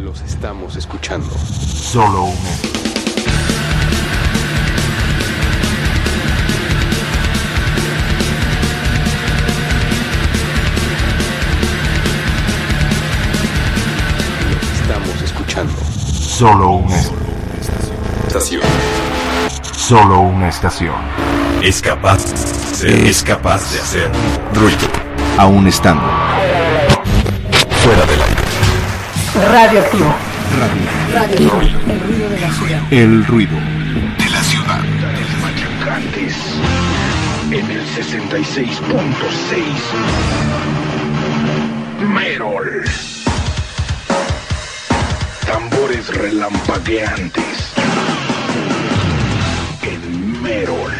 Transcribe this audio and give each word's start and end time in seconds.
Los 0.00 0.22
estamos 0.22 0.76
escuchando. 0.76 1.28
Solo 1.28 2.22
un 2.22 2.34
Los 14.50 14.80
estamos 14.80 15.22
escuchando. 15.22 15.72
Solo 16.18 16.70
una 16.70 16.96
Estación. 18.26 18.62
Solo 19.74 20.20
una 20.20 20.48
estación. 20.48 20.94
Es 21.62 21.82
capaz, 21.82 22.24
es 22.82 23.22
capaz 23.22 23.70
de 23.74 23.80
hacer 23.80 24.10
ruido. 24.54 24.88
Aún 25.36 25.66
estando 25.66 26.19
Radioactivo. 29.48 30.14
radio. 31.14 31.50
El 31.88 32.00
ruido 32.00 32.28
de 32.28 32.40
la 32.40 32.50
ciudad. 32.52 32.92
El 32.92 33.24
ruido. 33.26 33.56
De 34.18 34.30
la 34.30 34.42
ciudad. 34.42 34.80
Machacantes 35.40 36.36
en 37.50 37.70
el 37.70 37.86
66.6 37.86 38.84
Merol 42.14 42.84
tambores 45.46 46.14
relampagueantes 46.14 47.72
en 49.82 50.42
Merol 50.42 50.92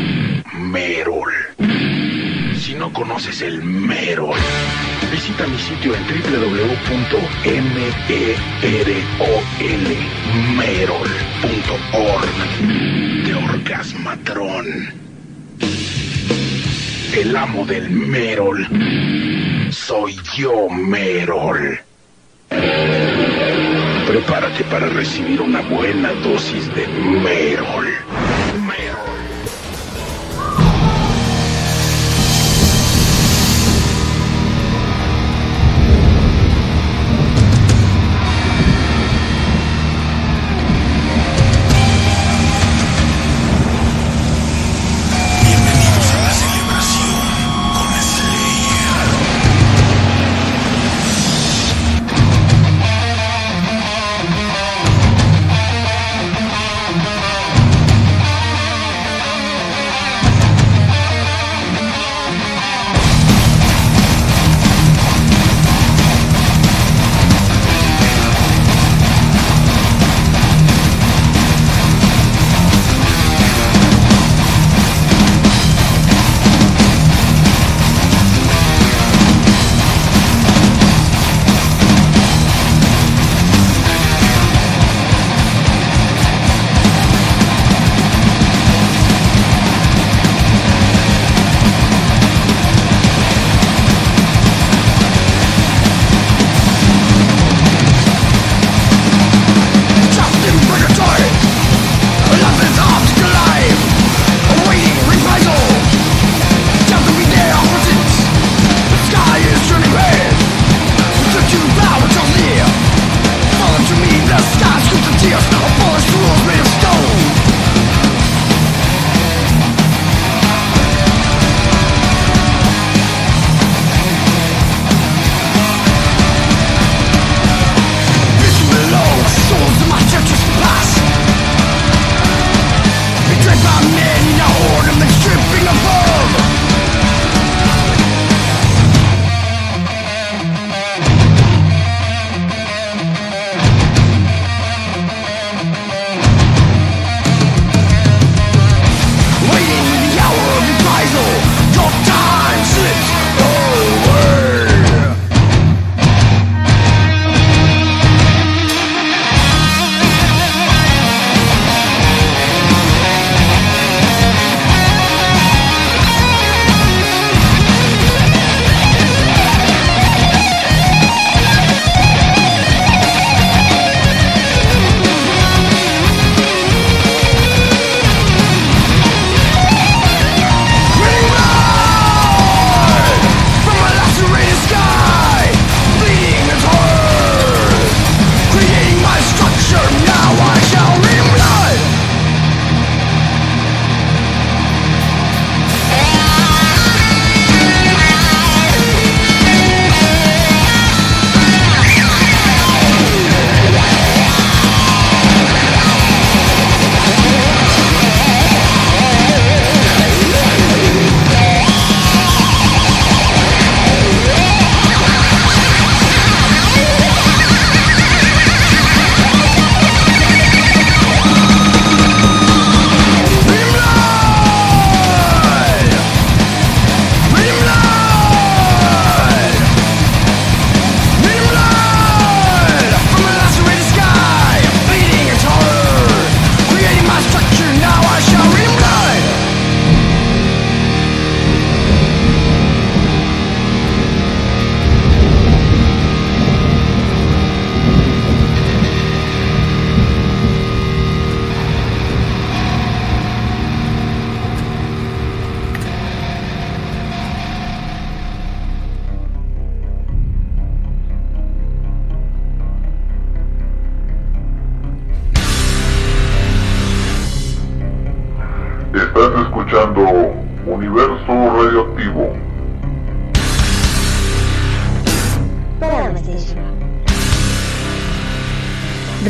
Merol. 0.71 1.33
Si 2.57 2.73
no 2.75 2.93
conoces 2.93 3.41
el 3.41 3.61
Merol, 3.61 4.39
visita 5.11 5.45
mi 5.45 5.57
sitio 5.57 5.93
en 5.93 6.01
www.merol.org 6.07 6.95
de 13.25 13.33
Orgasmatrón. 13.33 14.93
El 17.17 17.35
amo 17.35 17.65
del 17.65 17.89
Merol. 17.89 18.65
Soy 19.71 20.15
yo, 20.37 20.69
Merol. 20.69 21.81
Prepárate 24.07 24.63
para 24.71 24.87
recibir 24.87 25.41
una 25.41 25.59
buena 25.63 26.13
dosis 26.13 26.73
de. 26.75 26.87
Merol. 26.87 28.30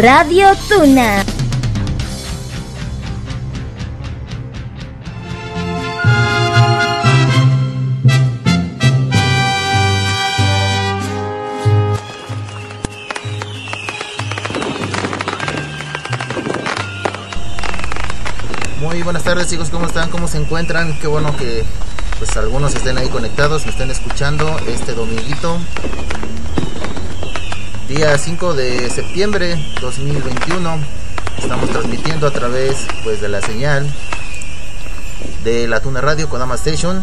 Radio 0.01 0.47
Tuna. 0.67 1.23
Muy 18.79 19.03
buenas 19.03 19.21
tardes 19.21 19.47
chicos, 19.47 19.69
¿cómo 19.69 19.85
están? 19.85 20.09
¿Cómo 20.09 20.27
se 20.27 20.39
encuentran? 20.39 20.97
Qué 20.97 21.05
bueno 21.05 21.37
que 21.37 21.63
pues 22.17 22.35
algunos 22.37 22.73
estén 22.73 22.97
ahí 22.97 23.09
conectados, 23.09 23.65
me 23.65 23.71
estén 23.71 23.91
escuchando 23.91 24.57
este 24.67 24.95
dominguito. 24.95 25.59
Día 27.91 28.17
5 28.17 28.53
de 28.53 28.89
septiembre 28.89 29.57
2021. 29.81 30.77
Estamos 31.37 31.69
transmitiendo 31.71 32.25
a 32.25 32.31
través 32.31 32.77
pues 33.03 33.19
de 33.19 33.27
la 33.27 33.41
señal 33.41 33.85
de 35.43 35.67
la 35.67 35.81
Tuna 35.81 35.99
Radio 35.99 36.29
Kodama 36.29 36.55
Station. 36.55 36.97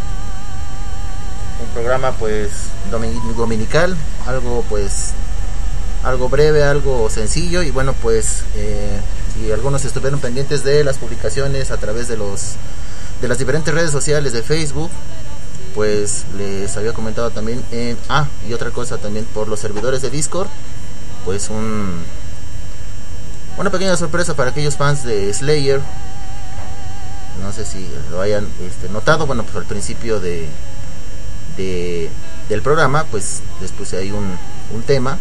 Un 1.61 1.69
programa 1.75 2.13
pues 2.13 2.49
domin- 2.91 3.35
dominical, 3.35 3.97
algo 4.27 4.65
pues 4.71 5.11
algo 6.05 6.31
breve, 6.31 6.63
algo 6.63 7.11
sencillo 7.11 7.63
y 7.63 7.71
bueno 7.71 7.93
pues 7.93 8.45
eh, 8.57 8.99
si 9.35 9.53
algunos 9.53 9.85
estuvieron 9.85 10.21
pendientes 10.21 10.65
de 10.65 10.85
las 10.85 10.97
publicaciones 10.97 11.71
a 11.71 11.77
través 11.77 12.09
de 12.09 12.17
los 12.17 12.53
de 13.21 13.29
las 13.29 13.37
diferentes 13.39 13.75
redes 13.75 13.91
sociales 13.91 14.33
de 14.33 14.43
Facebook 14.43 14.91
pues 15.75 16.25
les 16.39 16.75
había 16.79 16.93
comentado 16.95 17.31
también 17.31 17.63
en 17.73 17.99
ah 18.09 18.27
y 18.49 18.55
otra 18.55 18.71
cosa 18.71 18.97
también 18.97 19.27
por 19.35 19.49
los 19.49 19.61
servidores 19.61 20.01
de 20.01 20.09
Discord 20.11 20.49
pues 21.29 21.51
un 21.51 22.03
una 23.59 23.69
pequeña 23.69 23.99
sorpresa 23.99 24.33
para 24.33 24.49
aquellos 24.49 24.77
fans 24.77 25.05
de 25.05 25.31
Slayer. 25.35 25.79
No 27.43 27.53
sé 27.53 27.67
si 27.67 27.87
lo 28.11 28.23
hayan 28.23 28.49
este, 28.67 28.89
notado 28.89 29.27
bueno 29.27 29.43
pues 29.43 29.55
al 29.57 29.67
principio 29.67 30.21
de, 30.21 30.49
de 31.59 32.09
del 32.49 32.63
programa 32.63 33.05
pues 33.11 33.43
ahí 33.93 34.11
un, 34.11 34.39
un 34.75 34.83
tema 34.85 35.19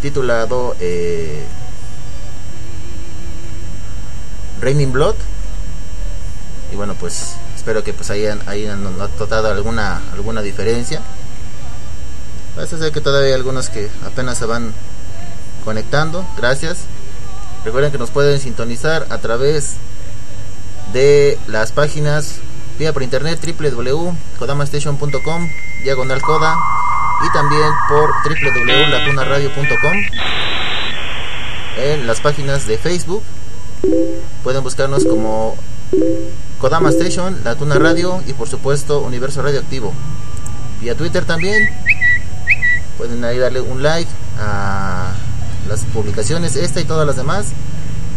titulado 0.00 0.74
eh, 0.80 1.44
Raining 4.62 4.90
Blood. 4.90 5.16
Y 6.72 6.76
bueno 6.76 6.94
pues 6.94 7.34
espero 7.54 7.84
que 7.84 7.92
pues 7.92 8.08
hayan, 8.08 8.40
hayan 8.48 8.82
notado 8.96 9.48
alguna 9.48 10.00
alguna 10.14 10.40
diferencia 10.40 11.02
parece 12.54 12.78
ser 12.78 12.92
que 12.92 13.00
todavía 13.00 13.28
hay 13.28 13.34
algunos 13.34 13.68
que 13.68 13.90
apenas 14.06 14.38
se 14.38 14.46
van 14.46 14.72
conectando 15.64 16.26
gracias 16.36 16.78
recuerden 17.64 17.92
que 17.92 17.98
nos 17.98 18.10
pueden 18.10 18.40
sintonizar 18.40 19.06
a 19.10 19.18
través 19.18 19.76
de 20.92 21.38
las 21.46 21.72
páginas 21.72 22.36
vía 22.78 22.92
por 22.92 23.02
internet 23.02 23.38
www.kodamastation.com 23.44 25.50
diagonal 25.84 26.22
coda 26.22 26.56
y 27.26 27.32
también 27.32 27.70
por 27.88 28.10
www.latunaradio.com 28.24 29.96
en 31.76 32.06
las 32.06 32.20
páginas 32.20 32.66
de 32.66 32.78
Facebook 32.78 33.22
pueden 34.42 34.62
buscarnos 34.62 35.04
como 35.04 35.56
Kodama 36.60 36.90
Station, 36.90 37.40
La 37.44 37.54
Tuna 37.54 37.76
Radio 37.76 38.22
y 38.26 38.32
por 38.32 38.48
supuesto 38.48 39.00
Universo 39.00 39.42
Radioactivo. 39.42 39.92
Vía 40.80 40.94
Twitter 40.94 41.24
también. 41.24 41.68
Pueden 43.00 43.24
ahí 43.24 43.38
darle 43.38 43.62
un 43.62 43.82
like 43.82 44.10
a 44.38 45.14
las 45.66 45.80
publicaciones, 45.86 46.54
esta 46.54 46.82
y 46.82 46.84
todas 46.84 47.06
las 47.06 47.16
demás, 47.16 47.46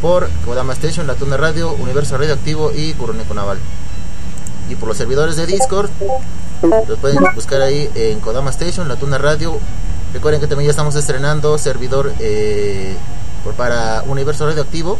por 0.01 0.29
Kodama 0.45 0.73
Station, 0.73 1.07
La 1.07 1.13
Tuna 1.15 1.37
Radio, 1.37 1.71
Universo 1.71 2.17
Radioactivo 2.17 2.69
y 2.75 2.91
Curoneco 2.91 3.33
Naval. 3.33 3.59
Y 4.69 4.75
por 4.75 4.89
los 4.89 4.97
servidores 4.97 5.37
de 5.37 5.45
Discord, 5.45 5.89
los 6.61 6.99
pueden 6.99 7.23
buscar 7.33 7.61
ahí 7.61 7.89
en 7.95 8.19
Kodama 8.19 8.49
Station, 8.49 8.89
La 8.89 8.97
Tuna 8.97 9.17
Radio. 9.17 9.57
Recuerden 10.11 10.41
que 10.41 10.47
también 10.47 10.65
ya 10.67 10.71
estamos 10.71 10.95
estrenando 10.95 11.57
servidor 11.57 12.11
eh, 12.19 12.93
por, 13.45 13.53
para 13.53 14.03
Universo 14.05 14.45
Radioactivo. 14.45 14.99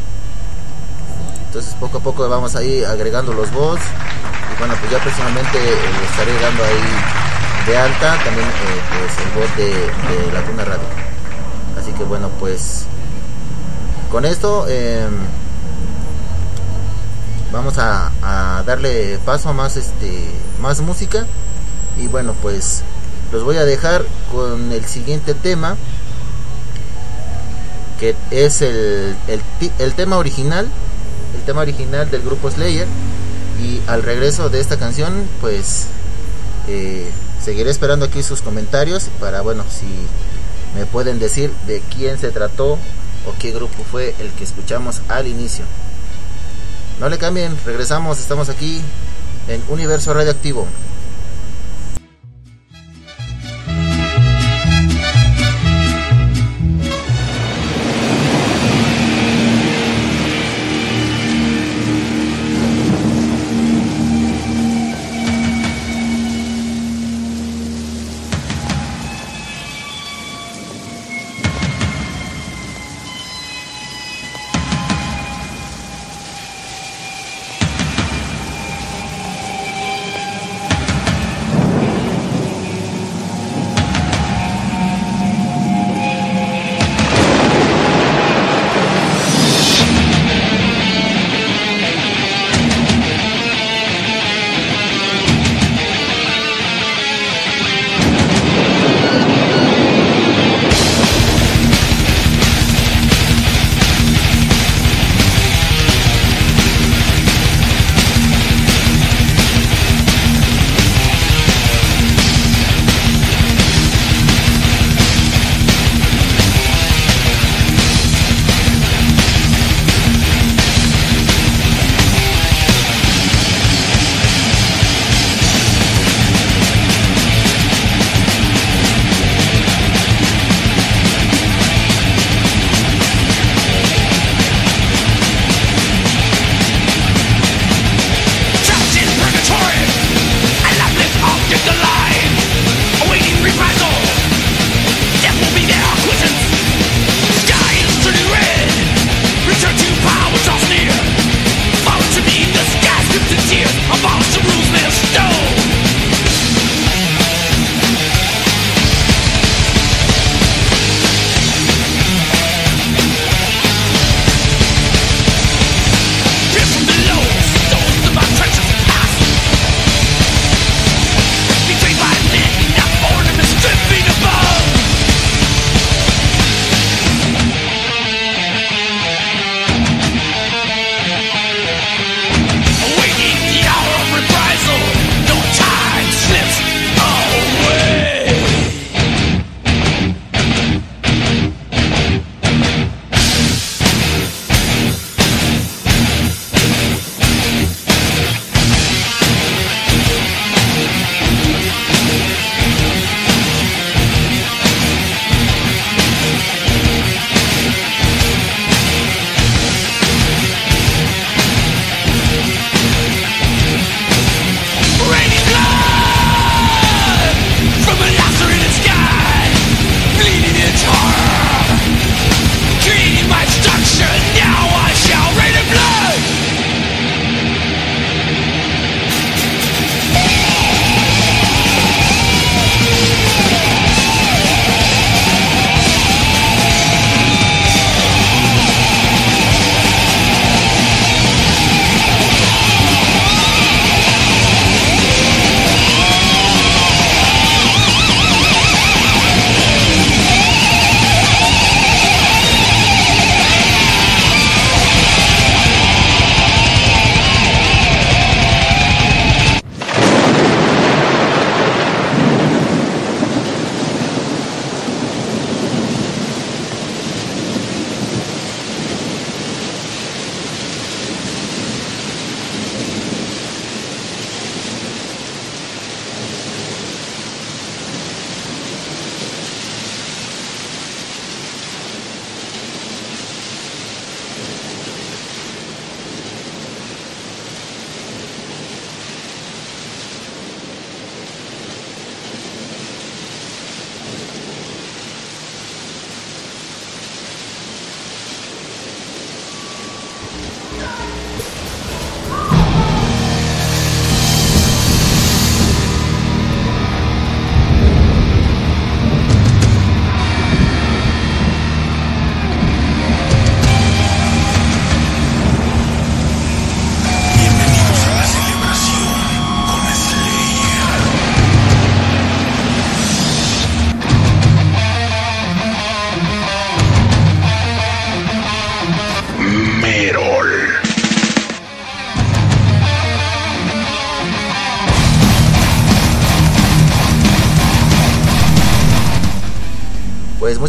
Entonces 1.48 1.76
poco 1.78 1.98
a 1.98 2.02
poco 2.02 2.30
vamos 2.30 2.56
ahí 2.56 2.86
agregando 2.86 3.34
los 3.34 3.52
bots. 3.52 3.84
Y 3.84 4.60
bueno, 4.60 4.76
pues 4.80 4.90
ya 4.90 5.00
próximamente 5.00 5.58
eh, 5.58 5.76
estaré 6.10 6.32
dando 6.40 6.64
ahí 6.64 7.33
de 7.66 7.78
alta 7.78 8.18
también 8.24 8.48
eh, 8.48 8.82
pues 8.90 9.26
el 9.26 9.40
bot 9.40 9.56
de, 9.56 10.26
de 10.26 10.32
la 10.32 10.42
Tuna 10.46 10.66
Radio. 10.66 10.88
Así 11.80 11.92
que 11.94 12.04
bueno, 12.04 12.30
pues 12.40 12.86
con 14.12 14.26
esto 14.26 14.66
eh, 14.68 15.08
vamos 17.52 17.78
a, 17.78 18.12
darle 18.66 19.20
paso 19.26 19.50
a 19.50 19.54
más 19.54 19.78
este 19.78 20.30
más 20.60 20.82
música. 20.82 21.26
Y 21.98 22.08
bueno, 22.08 22.34
pues 22.42 22.84
los 23.32 23.44
voy 23.44 23.58
a 23.58 23.66
dejar 23.66 24.06
con 24.32 24.72
el 24.72 24.86
siguiente 24.86 25.34
tema 25.34 25.76
que 28.00 28.16
es 28.32 28.62
el, 28.62 29.16
el 29.80 29.94
tema 29.94 30.18
original 30.18 30.68
el 31.36 31.42
tema 31.44 31.62
original 31.62 32.10
del 32.10 32.22
grupo 32.22 32.50
Slayer 32.50 32.88
y 33.62 33.82
al 33.88 34.04
regreso 34.04 34.50
de 34.50 34.60
esta 34.60 34.78
canción 34.78 35.28
pues 35.42 35.88
eh, 36.68 37.10
seguiré 37.44 37.70
esperando 37.70 38.06
aquí 38.06 38.24
sus 38.24 38.42
comentarios 38.42 39.10
para 39.20 39.42
bueno 39.42 39.64
si 39.70 39.88
me 40.78 40.86
pueden 40.86 41.20
decir 41.20 41.52
de 41.68 41.82
quién 41.94 42.18
se 42.18 42.32
trató 42.32 42.74
o 42.74 43.34
qué 43.40 43.52
grupo 43.52 43.84
fue 43.84 44.16
el 44.20 44.32
que 44.32 44.44
escuchamos 44.44 45.02
al 45.08 45.28
inicio. 45.28 45.66
No 47.00 47.10
le 47.10 47.18
cambien 47.18 47.58
regresamos 47.66 48.20
estamos 48.20 48.50
aquí 48.50 48.82
en 49.48 49.62
Universo 49.68 50.14
Radioactivo 50.14 50.68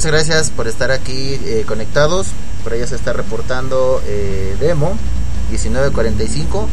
muchas 0.04 0.26
gracias 0.26 0.50
por 0.50 0.68
estar 0.68 0.90
aquí 0.90 1.40
eh, 1.46 1.64
conectados. 1.66 2.26
Por 2.62 2.75
allá 2.75 2.87
se 2.87 2.94
está 2.94 3.14
reportando 3.14 4.02
eh, 4.04 4.54
Demo 4.61 4.99
1945. 5.49 6.68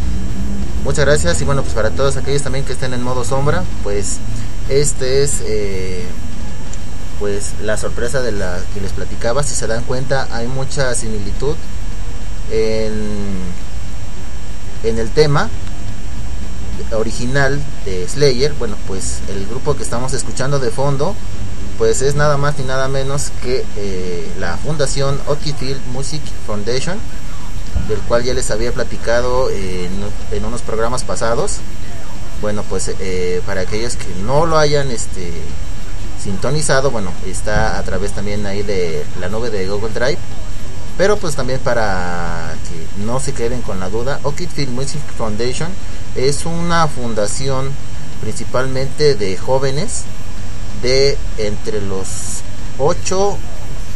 Muchas 0.83 1.05
gracias 1.05 1.41
y 1.41 1.45
bueno, 1.45 1.61
pues 1.61 1.73
para 1.73 1.91
todos 1.91 2.17
aquellos 2.17 2.41
también 2.41 2.65
que 2.65 2.73
estén 2.73 2.93
en 2.93 3.01
modo 3.01 3.23
sombra, 3.23 3.63
pues 3.83 4.17
este 4.67 5.23
es 5.23 5.35
eh, 5.45 6.03
pues 7.19 7.53
la 7.61 7.77
sorpresa 7.77 8.21
de 8.21 8.33
la 8.33 8.59
que 8.73 8.81
les 8.81 8.91
platicaba. 8.91 9.43
Si 9.43 9.55
se 9.55 9.65
dan 9.65 9.85
cuenta, 9.85 10.27
hay 10.31 10.47
mucha 10.47 10.93
similitud 10.93 11.55
en, 12.51 12.91
en 14.83 14.99
el 14.99 15.09
tema 15.09 15.49
original 16.91 17.61
de 17.85 18.09
Slayer. 18.09 18.53
Bueno, 18.59 18.75
pues 18.87 19.19
el 19.29 19.47
grupo 19.47 19.77
que 19.77 19.83
estamos 19.83 20.11
escuchando 20.11 20.59
de 20.59 20.69
fondo 20.69 21.15
pues 21.81 22.03
es 22.03 22.13
nada 22.13 22.37
más 22.37 22.59
ni 22.59 22.63
nada 22.63 22.87
menos 22.87 23.31
que 23.41 23.65
eh, 23.75 24.31
la 24.39 24.55
fundación 24.57 25.19
Field 25.57 25.83
Music 25.87 26.21
Foundation, 26.45 26.95
del 27.87 27.97
cual 28.01 28.23
ya 28.23 28.35
les 28.35 28.51
había 28.51 28.71
platicado 28.71 29.49
en, 29.49 30.45
unos 30.45 30.61
programas 30.61 31.03
pasados. 31.03 31.57
Bueno, 32.39 32.63
pues 32.69 32.91
eh, 32.99 33.41
para 33.47 33.61
aquellos 33.61 33.95
que 33.95 34.05
no 34.23 34.45
lo 34.45 34.59
hayan 34.59 34.91
este, 34.91 35.31
sintonizado, 36.23 36.91
bueno, 36.91 37.11
está 37.25 37.79
a 37.79 37.81
través 37.81 38.11
también 38.11 38.45
ahí 38.45 38.61
de 38.61 39.03
la 39.19 39.29
nube 39.29 39.49
de 39.49 39.67
Google 39.67 39.89
Drive. 39.89 40.19
Pero 40.99 41.17
pues 41.17 41.35
también 41.35 41.61
para 41.61 42.53
que 42.69 43.03
no 43.03 43.19
se 43.19 43.33
queden 43.33 43.63
con 43.63 43.79
la 43.79 43.89
duda, 43.89 44.19
Field 44.35 44.69
Music 44.69 45.01
Foundation 45.17 45.69
es 46.15 46.45
una 46.45 46.87
fundación 46.87 47.71
principalmente 48.21 49.15
de 49.15 49.35
jóvenes 49.35 50.03
de 50.81 51.17
entre 51.37 51.81
los 51.81 52.41
8, 52.77 53.37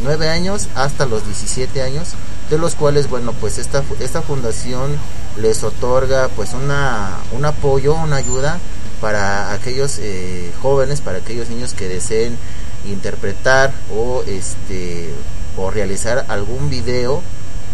9 0.04 0.30
años 0.30 0.68
hasta 0.76 1.06
los 1.06 1.26
17 1.26 1.82
años, 1.82 2.10
de 2.50 2.58
los 2.58 2.76
cuales, 2.76 3.10
bueno, 3.10 3.34
pues 3.34 3.58
esta, 3.58 3.84
esta 4.00 4.22
fundación 4.22 4.98
les 5.38 5.64
otorga 5.64 6.30
pues 6.36 6.54
una, 6.54 7.18
un 7.32 7.46
apoyo, 7.46 7.96
una 7.96 8.18
ayuda 8.18 8.60
para 9.02 9.52
aquellos 9.54 10.00
eh, 10.00 10.52
jóvenes, 10.62 11.02
para 11.02 11.18
aquellos 11.18 11.50
niños 11.50 11.74
que 11.74 11.88
deseen 11.88 12.38
interpretar 12.86 13.74
o 13.94 14.24
este 14.28 15.10
o 15.58 15.72
realizar 15.72 16.26
algún 16.28 16.70
video, 16.70 17.22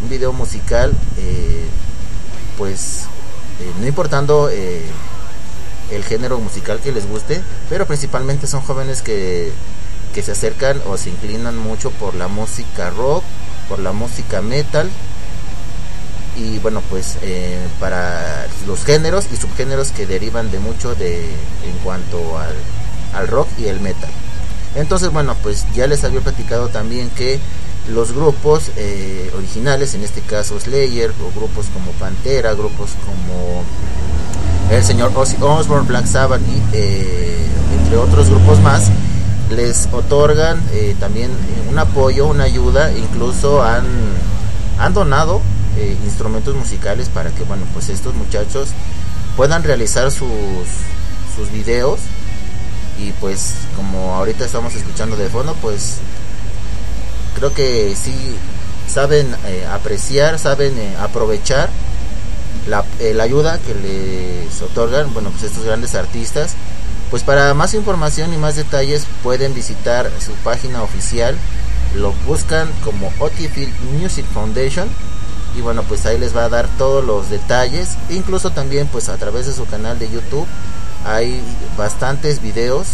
un 0.03 0.09
video 0.09 0.33
musical, 0.33 0.93
eh, 1.17 1.65
pues 2.57 3.03
eh, 3.59 3.71
no 3.79 3.87
importando 3.87 4.49
el 5.91 6.03
género 6.03 6.39
musical 6.39 6.79
que 6.79 6.91
les 6.91 7.07
guste, 7.07 7.41
pero 7.69 7.85
principalmente 7.85 8.47
son 8.47 8.61
jóvenes 8.61 9.01
que, 9.01 9.51
que 10.13 10.21
se 10.21 10.31
acercan 10.31 10.81
o 10.87 10.97
se 10.97 11.09
inclinan 11.09 11.57
mucho 11.57 11.91
por 11.91 12.15
la 12.15 12.27
música 12.27 12.89
rock, 12.89 13.23
por 13.69 13.79
la 13.79 13.91
música 13.91 14.41
metal 14.41 14.89
y 16.35 16.59
bueno 16.59 16.81
pues 16.89 17.17
eh, 17.21 17.59
para 17.79 18.47
los 18.65 18.83
géneros 18.85 19.27
y 19.31 19.35
subgéneros 19.35 19.91
que 19.91 20.05
derivan 20.05 20.49
de 20.49 20.59
mucho 20.59 20.95
de 20.95 21.25
en 21.25 21.77
cuanto 21.83 22.37
al, 22.37 22.55
al 23.13 23.27
rock 23.27 23.47
y 23.57 23.65
el 23.65 23.79
metal. 23.79 24.09
Entonces 24.75 25.11
bueno 25.11 25.35
pues 25.43 25.65
ya 25.73 25.87
les 25.87 26.03
había 26.03 26.21
platicado 26.21 26.69
también 26.69 27.09
que 27.09 27.39
los 27.89 28.13
grupos 28.13 28.71
eh, 28.77 29.31
originales 29.35 29.93
en 29.95 30.03
este 30.03 30.21
caso 30.21 30.59
Slayer 30.59 31.11
o 31.11 31.37
grupos 31.37 31.65
como 31.73 31.91
Pantera 31.93 32.53
grupos 32.53 32.91
como 33.05 33.63
el 34.69 34.83
señor 34.83 35.11
Ozzy 35.15 35.35
Osbourne, 35.41 35.87
Black 35.87 36.05
Sabbath 36.05 36.41
y 36.41 36.75
eh, 36.75 37.45
entre 37.79 37.97
otros 37.97 38.29
grupos 38.29 38.59
más 38.61 38.89
les 39.49 39.89
otorgan 39.91 40.61
eh, 40.71 40.95
también 40.99 41.29
eh, 41.29 41.69
un 41.69 41.77
apoyo, 41.77 42.27
una 42.27 42.45
ayuda, 42.45 42.91
incluso 42.93 43.61
han, 43.61 43.85
han 44.79 44.93
donado 44.93 45.41
instrumentos 46.05 46.55
musicales 46.55 47.09
para 47.09 47.31
que 47.31 47.43
bueno 47.43 47.63
pues 47.73 47.89
estos 47.89 48.13
muchachos 48.13 48.69
puedan 49.35 49.63
realizar 49.63 50.11
sus, 50.11 50.29
sus 51.35 51.51
videos. 51.51 51.99
Y 52.99 53.13
pues 53.13 53.53
como 53.75 54.13
ahorita 54.15 54.45
estamos 54.45 54.75
escuchando 54.75 55.15
de 55.15 55.27
fondo 55.29 55.55
pues 55.61 55.97
creo 57.35 57.53
que 57.53 57.95
sí 57.95 58.13
saben 58.87 59.33
apreciar, 59.71 60.37
saben 60.37 60.73
aprovechar 60.99 61.69
la, 62.67 62.85
eh, 62.99 63.13
la, 63.13 63.23
ayuda 63.23 63.59
que 63.59 63.73
les 63.73 64.61
otorgan, 64.61 65.13
bueno, 65.13 65.29
pues 65.31 65.43
estos 65.43 65.63
grandes 65.63 65.95
artistas. 65.95 66.55
Pues 67.09 67.23
para 67.23 67.53
más 67.53 67.73
información 67.73 68.33
y 68.33 68.37
más 68.37 68.55
detalles 68.55 69.05
pueden 69.21 69.53
visitar 69.53 70.09
su 70.25 70.31
página 70.43 70.81
oficial, 70.81 71.35
lo 71.95 72.13
buscan 72.25 72.69
como 72.85 73.11
Otifield 73.19 73.73
Music 73.99 74.25
Foundation 74.33 74.87
y 75.55 75.61
bueno, 75.61 75.83
pues 75.83 76.05
ahí 76.05 76.17
les 76.17 76.35
va 76.35 76.45
a 76.45 76.49
dar 76.49 76.67
todos 76.77 77.03
los 77.03 77.29
detalles, 77.29 77.97
incluso 78.09 78.51
también 78.51 78.87
pues 78.87 79.09
a 79.09 79.17
través 79.17 79.45
de 79.45 79.53
su 79.53 79.65
canal 79.65 79.99
de 79.99 80.09
YouTube 80.09 80.47
hay 81.05 81.41
bastantes 81.77 82.41
videos 82.41 82.87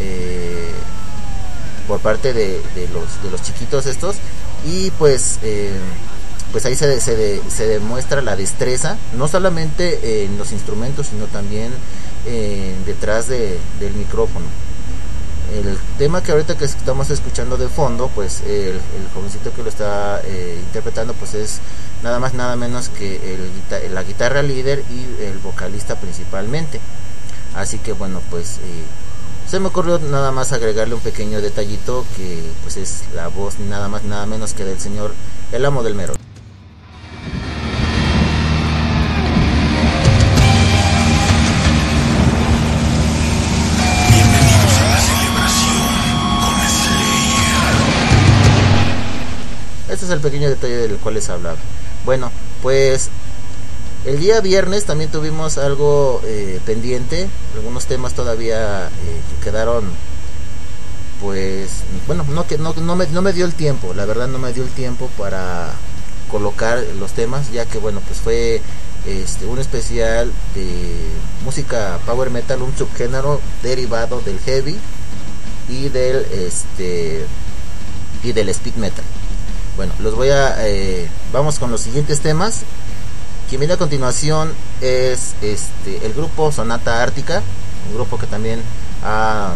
eh, 0.00 0.72
por 1.86 2.00
parte 2.00 2.32
de, 2.32 2.62
los, 2.92 3.22
de 3.22 3.30
los 3.30 3.42
chiquitos 3.42 3.86
estos 3.86 4.16
y 4.64 4.90
pues 4.92 5.38
eh, 5.42 5.78
pues 6.52 6.64
ahí 6.64 6.74
se, 6.76 7.00
se, 7.00 7.66
demuestra 7.66 8.22
la 8.22 8.36
destreza, 8.36 8.96
no 9.14 9.28
solamente 9.28 10.24
en 10.24 10.38
los 10.38 10.52
instrumentos, 10.52 11.08
sino 11.08 11.26
también 11.26 11.72
eh, 12.26 12.74
detrás 12.86 13.28
de, 13.28 13.58
del 13.80 13.92
micrófono. 13.94 14.46
El 15.52 15.78
tema 15.96 16.22
que 16.22 16.32
ahorita 16.32 16.58
que 16.58 16.66
estamos 16.66 17.08
escuchando 17.10 17.56
de 17.56 17.68
fondo, 17.68 18.10
pues 18.14 18.42
el, 18.42 18.80
jovencito 19.14 19.52
que 19.52 19.62
lo 19.62 19.68
está 19.68 20.20
eh, 20.24 20.58
interpretando, 20.60 21.14
pues 21.14 21.34
es 21.34 21.60
nada 22.02 22.18
más 22.18 22.34
nada 22.34 22.54
menos 22.56 22.90
que 22.90 23.34
el, 23.34 23.94
la 23.94 24.02
guitarra 24.02 24.42
líder 24.42 24.84
y 24.90 25.24
el 25.24 25.38
vocalista 25.38 25.96
principalmente. 25.96 26.80
Así 27.54 27.78
que 27.78 27.92
bueno, 27.92 28.20
pues 28.30 28.58
eh, 28.58 28.84
se 29.48 29.58
me 29.58 29.68
ocurrió 29.68 29.98
nada 29.98 30.32
más 30.32 30.52
agregarle 30.52 30.94
un 30.94 31.00
pequeño 31.00 31.40
detallito 31.40 32.04
que 32.16 32.42
pues 32.62 32.76
es 32.76 33.04
la 33.14 33.28
voz 33.28 33.58
nada 33.58 33.88
más 33.88 34.04
nada 34.04 34.26
menos 34.26 34.52
que 34.52 34.64
del 34.64 34.78
señor 34.78 35.14
el 35.52 35.64
amo 35.64 35.82
del 35.82 35.94
mero. 35.94 36.12
Este 49.98 50.06
es 50.06 50.12
el 50.12 50.20
pequeño 50.20 50.48
detalle 50.48 50.76
del 50.76 50.96
cual 50.98 51.14
les 51.14 51.28
hablaba. 51.28 51.56
Bueno, 52.04 52.30
pues 52.62 53.08
el 54.04 54.20
día 54.20 54.40
viernes 54.40 54.84
también 54.84 55.10
tuvimos 55.10 55.58
algo 55.58 56.22
eh, 56.24 56.60
pendiente, 56.64 57.28
algunos 57.56 57.86
temas 57.86 58.14
todavía 58.14 58.86
eh, 58.86 58.90
que 59.28 59.50
quedaron, 59.50 59.90
pues, 61.20 61.70
bueno, 62.06 62.24
no, 62.28 62.46
que, 62.46 62.58
no, 62.58 62.74
no, 62.74 62.94
me, 62.94 63.08
no 63.08 63.22
me 63.22 63.32
dio 63.32 63.44
el 63.44 63.54
tiempo, 63.54 63.92
la 63.92 64.04
verdad 64.04 64.28
no 64.28 64.38
me 64.38 64.52
dio 64.52 64.62
el 64.62 64.70
tiempo 64.70 65.10
para 65.18 65.72
colocar 66.30 66.80
los 67.00 67.10
temas, 67.10 67.50
ya 67.50 67.66
que, 67.66 67.78
bueno, 67.78 68.00
pues 68.06 68.20
fue 68.20 68.62
este, 69.04 69.46
un 69.46 69.58
especial 69.58 70.30
de 70.54 70.94
música 71.44 71.98
power 72.06 72.30
metal, 72.30 72.62
un 72.62 72.76
subgénero 72.76 73.40
derivado 73.64 74.20
del 74.20 74.38
heavy 74.38 74.76
y 75.68 75.88
del, 75.88 76.24
este, 76.30 77.24
y 78.22 78.30
del 78.30 78.48
speed 78.50 78.76
metal. 78.76 79.04
Bueno, 79.78 79.92
los 80.00 80.16
voy 80.16 80.30
a. 80.30 80.56
Eh, 80.66 81.08
vamos 81.32 81.60
con 81.60 81.70
los 81.70 81.80
siguientes 81.80 82.18
temas. 82.18 82.62
Quien 83.48 83.60
viene 83.60 83.74
a 83.74 83.76
continuación 83.76 84.52
es 84.80 85.34
este 85.40 86.04
el 86.04 86.14
grupo 86.14 86.50
Sonata 86.50 87.00
Ártica, 87.00 87.44
un 87.88 87.94
grupo 87.94 88.18
que 88.18 88.26
también 88.26 88.60
ha, 89.04 89.54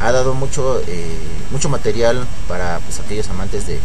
ha 0.00 0.12
dado 0.12 0.32
mucho 0.32 0.80
eh, 0.86 1.18
mucho 1.50 1.68
material 1.68 2.26
para 2.48 2.78
pues, 2.78 3.00
aquellos 3.00 3.28
amantes 3.28 3.66
de, 3.66 3.78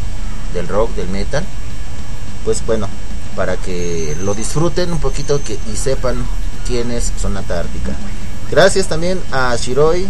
del 0.53 0.69
rock, 0.69 0.95
del 0.95 1.10
metal. 1.10 1.43
Pues 2.45 2.65
bueno, 2.65 2.88
para 3.36 3.57
que 3.57 4.15
lo 4.21 4.33
disfruten 4.33 4.93
un 4.93 4.99
poquito 4.99 5.41
y 5.69 5.75
sepan 5.75 6.25
quién 6.65 6.91
es 6.91 7.12
Sonata 7.21 7.60
Ártica. 7.60 7.91
Gracias 8.49 8.88
también 8.88 9.19
a 9.29 9.53
Shiroi 9.57 10.07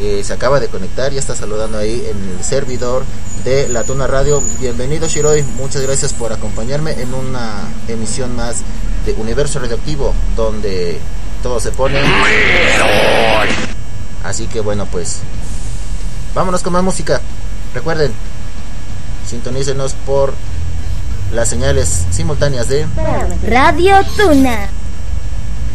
que 0.00 0.24
se 0.24 0.32
acaba 0.32 0.60
de 0.60 0.68
conectar, 0.68 1.12
ya 1.12 1.20
está 1.20 1.36
saludando 1.36 1.76
ahí 1.76 2.02
en 2.10 2.38
el 2.38 2.42
servidor 2.42 3.04
de 3.44 3.68
La 3.68 3.84
Tuna 3.84 4.06
Radio. 4.06 4.42
Bienvenido 4.58 5.06
Shiroi, 5.06 5.42
muchas 5.42 5.82
gracias 5.82 6.14
por 6.14 6.32
acompañarme 6.32 6.92
en 7.02 7.12
una 7.12 7.68
emisión 7.86 8.34
más 8.34 8.62
de 9.04 9.12
Universo 9.12 9.58
Radioactivo, 9.58 10.14
donde 10.36 10.98
todo 11.42 11.60
se 11.60 11.70
pone... 11.70 12.00
Así 14.24 14.46
que 14.46 14.60
bueno, 14.60 14.86
pues 14.86 15.18
vámonos 16.34 16.62
con 16.62 16.72
más 16.72 16.82
música. 16.82 17.20
Recuerden, 17.74 18.10
sintonícenos 19.28 19.92
por 20.06 20.32
las 21.30 21.50
señales 21.50 22.06
simultáneas 22.10 22.68
de 22.68 22.86
Radio 23.46 23.96
Tuna. 24.16 24.70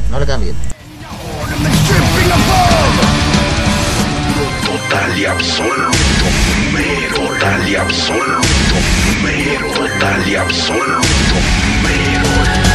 No 0.10 0.20
le 0.20 0.26
cambien. 0.26 0.56
Total 4.88 5.18
y 5.18 5.26
absoluto 5.26 6.26
mero, 6.72 7.16
total 7.16 7.68
y 7.68 7.76
absoluto 7.76 8.76
mero, 9.24 9.68
total 9.74 10.28
y 10.28 10.36
absoluto 10.36 11.36
mero. 11.82 12.75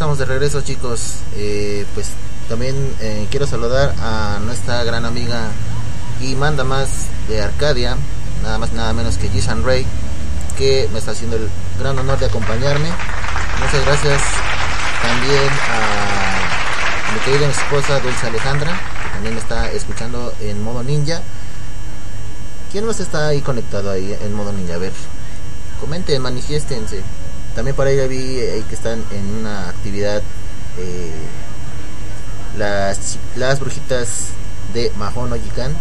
Estamos 0.00 0.16
de 0.16 0.24
regreso 0.24 0.62
chicos. 0.62 1.16
Eh, 1.36 1.84
pues 1.92 2.06
también 2.48 2.74
eh, 3.00 3.26
quiero 3.30 3.46
saludar 3.46 3.94
a 4.00 4.38
nuestra 4.42 4.82
gran 4.82 5.04
amiga 5.04 5.50
y 6.22 6.34
manda 6.36 6.64
más 6.64 7.08
de 7.28 7.42
Arcadia, 7.42 7.98
nada 8.42 8.56
más 8.56 8.72
nada 8.72 8.94
menos 8.94 9.18
que 9.18 9.28
Jisan 9.28 9.62
Ray, 9.62 9.84
que 10.56 10.88
me 10.94 11.00
está 11.00 11.10
haciendo 11.10 11.36
el 11.36 11.50
gran 11.78 11.98
honor 11.98 12.18
de 12.18 12.24
acompañarme. 12.24 12.88
Muchas 13.60 13.84
gracias 13.84 14.22
también 15.02 15.50
a 15.68 17.12
mi 17.12 17.20
querida 17.20 17.50
esposa 17.50 18.00
Dulce 18.00 18.26
Alejandra, 18.26 18.72
que 19.02 19.08
también 19.10 19.34
me 19.34 19.40
está 19.40 19.70
escuchando 19.70 20.32
en 20.40 20.62
modo 20.62 20.82
ninja. 20.82 21.20
¿Quién 22.72 22.86
más 22.86 23.00
está 23.00 23.26
ahí 23.26 23.42
conectado 23.42 23.90
ahí 23.90 24.16
en 24.18 24.32
modo 24.32 24.50
ninja? 24.50 24.76
A 24.76 24.78
ver, 24.78 24.94
comenten, 25.78 26.22
manifiéstense. 26.22 27.02
También 27.54 27.76
por 27.76 27.86
ahí 27.86 28.08
vi 28.08 28.38
eh, 28.38 28.64
que 28.68 28.74
están 28.74 29.04
en 29.10 29.26
una 29.34 29.68
actividad 29.68 30.22
eh, 30.78 31.12
las, 32.56 33.60
brujitas 33.60 34.28
de 34.72 34.92
Mahon 34.96 35.32
Ojikan. 35.32 35.74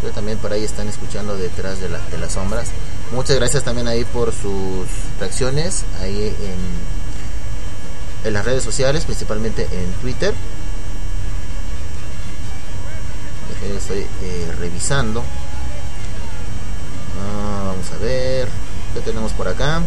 Pero 0.00 0.12
también 0.12 0.38
por 0.38 0.52
ahí 0.52 0.64
están 0.64 0.88
escuchando 0.88 1.36
detrás 1.36 1.80
de, 1.80 1.88
la, 1.88 1.98
de 2.10 2.18
las 2.18 2.32
sombras. 2.32 2.68
Muchas 3.12 3.36
gracias 3.36 3.62
también 3.64 3.88
ahí 3.88 4.04
por 4.04 4.32
sus 4.32 4.86
reacciones 5.18 5.84
ahí 6.00 6.34
en, 6.40 6.58
en 8.28 8.32
las 8.32 8.44
redes 8.44 8.62
sociales, 8.62 9.04
principalmente 9.04 9.62
en 9.72 9.92
Twitter. 10.00 10.34
Estoy 13.72 14.06
eh, 14.22 14.52
revisando. 14.58 15.22
Ah, 17.20 17.64
vamos 17.66 17.90
a 17.92 17.96
ver. 17.98 18.48
¿Qué 18.92 19.00
tenemos 19.00 19.32
por 19.32 19.48
acá? 19.48 19.82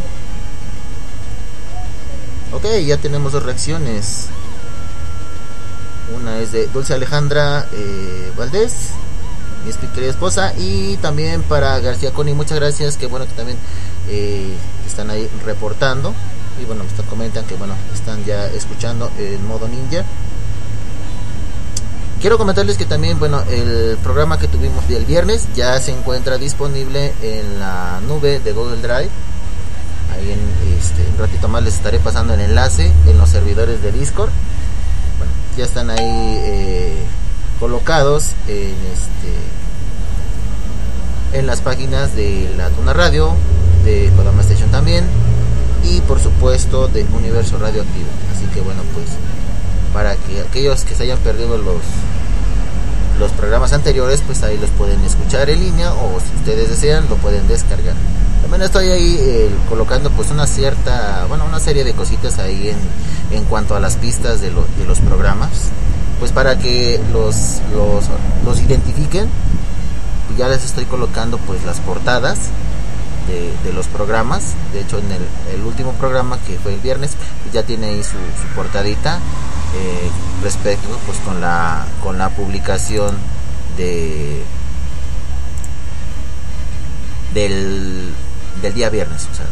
Ok, 2.54 2.66
ya 2.86 2.96
tenemos 2.98 3.34
dos 3.34 3.44
reacciones. 3.44 4.28
Una 6.16 6.40
es 6.40 6.54
de 6.54 6.68
Dulce 6.68 6.94
Alejandra 6.94 7.68
eh, 7.74 8.32
Valdés, 8.38 8.92
mi 9.66 9.88
querida 9.90 10.10
esposa, 10.10 10.54
y 10.58 10.96
también 10.98 11.44
para 11.44 11.78
García 11.80 12.14
Coni, 12.14 12.34
muchas 12.34 12.58
gracias, 12.58 12.96
que 12.96 13.08
bueno 13.08 13.26
que 13.28 13.34
también 13.34 13.58
eh, 14.08 14.56
están 14.86 15.10
ahí 15.10 15.30
reportando. 15.46 16.14
Y 16.62 16.64
bueno, 16.64 16.86
me 16.86 17.04
comentan 17.04 17.46
que 17.46 17.56
bueno, 17.56 17.76
están 17.94 18.24
ya 18.24 18.48
escuchando 18.48 19.12
en 19.20 19.46
modo 19.46 19.68
ninja. 19.68 20.06
Quiero 22.22 22.38
comentarles 22.38 22.78
que 22.78 22.86
también, 22.86 23.20
bueno, 23.20 23.42
el 23.42 23.98
programa 23.98 24.40
que 24.40 24.48
tuvimos 24.48 24.90
el 24.90 25.06
viernes 25.06 25.48
ya 25.54 25.78
se 25.82 25.92
encuentra 25.92 26.38
disponible 26.38 27.14
en 27.22 27.60
la 27.60 28.00
nube 28.08 28.40
de 28.40 28.54
Google 28.54 28.82
Drive 28.82 29.10
ahí 30.14 30.32
en 30.32 30.78
este, 30.78 31.02
un 31.12 31.18
ratito 31.18 31.48
más 31.48 31.64
les 31.64 31.76
estaré 31.76 32.00
pasando 32.00 32.34
el 32.34 32.42
enlace 32.42 32.92
en 33.06 33.18
los 33.18 33.30
servidores 33.30 33.82
de 33.82 33.92
Discord. 33.92 34.30
Bueno, 35.18 35.34
ya 35.58 35.66
están 35.66 35.90
ahí 35.90 36.00
eh, 36.02 36.98
colocados 37.60 38.32
en 38.48 38.76
este 38.94 39.34
en 41.34 41.46
las 41.46 41.62
páginas 41.62 42.16
de 42.16 42.50
la 42.56 42.70
Tuna 42.70 42.94
Radio, 42.94 43.34
de 43.84 44.12
Kodama 44.16 44.42
Station 44.42 44.72
también 44.72 45.06
y 45.84 46.02
por 46.02 46.20
supuesto 46.20 46.88
de 46.88 47.04
Universo 47.04 47.58
Radioactivo. 47.58 48.08
Así 48.36 48.46
que 48.54 48.62
bueno, 48.62 48.82
pues 48.94 49.08
para 49.94 50.16
que 50.16 50.42
aquellos 50.42 50.84
que 50.84 50.96
se 50.96 51.04
hayan 51.04 51.18
perdido 51.20 51.58
los 51.58 51.82
los 53.20 53.32
programas 53.32 53.74
anteriores, 53.74 54.22
pues 54.26 54.44
ahí 54.44 54.58
los 54.60 54.70
pueden 54.72 55.04
escuchar 55.04 55.50
en 55.50 55.60
línea 55.60 55.92
o 55.92 56.20
si 56.20 56.36
ustedes 56.38 56.70
desean 56.70 57.10
lo 57.10 57.16
pueden 57.16 57.48
descargar. 57.48 57.96
También 58.42 58.62
estoy 58.62 58.90
ahí 58.90 59.18
eh, 59.20 59.50
colocando 59.68 60.10
pues 60.12 60.32
una 60.32 60.48
cierta, 60.48 61.26
bueno, 61.28 61.46
una 61.46 61.60
serie 61.60 61.84
de 61.84 61.94
cositas 61.94 62.40
ahí 62.40 62.70
en, 62.70 63.38
en 63.38 63.44
cuanto 63.46 63.76
a 63.76 63.80
las 63.80 63.98
pistas 63.98 64.42
de, 64.42 64.52
lo, 64.52 64.66
de 64.78 64.86
los 64.86 65.00
programas, 65.00 65.50
pues 66.20 66.32
para 66.32 66.58
que 66.58 67.00
los, 67.12 67.62
los, 67.74 68.06
los 68.46 68.62
identifiquen. 68.62 69.30
Ya 70.38 70.48
les 70.50 70.64
estoy 70.66 70.86
colocando 70.86 71.38
pues 71.40 71.64
las 71.66 71.80
portadas 71.80 72.38
de, 73.28 73.74
los 73.74 73.88
programas. 73.88 74.54
De 74.74 74.82
hecho 74.82 75.00
en 75.00 75.12
el, 75.12 75.64
último 75.66 75.94
programa 75.94 76.40
que 76.40 76.58
fue 76.58 76.74
el 76.74 76.80
viernes 76.80 77.12
ya 77.52 77.64
tiene 77.64 77.88
ahí 77.88 78.04
su, 78.04 78.12
su 78.12 78.56
portadita 78.56 79.18
eh, 79.76 80.10
respecto 80.44 80.88
pues 81.06 81.18
con 81.20 81.42
la, 81.42 81.86
con 82.02 82.18
la 82.18 82.30
publicación 82.30 83.18
de 83.76 84.44
del 87.34 88.14
del 88.62 88.74
día 88.74 88.90
viernes. 88.90 89.28
O 89.32 89.36
sea, 89.36 89.46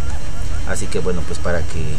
así 0.72 0.88
que 0.88 1.00
bueno, 1.00 1.22
pues 1.28 1.40
para 1.40 1.62
que 1.62 1.96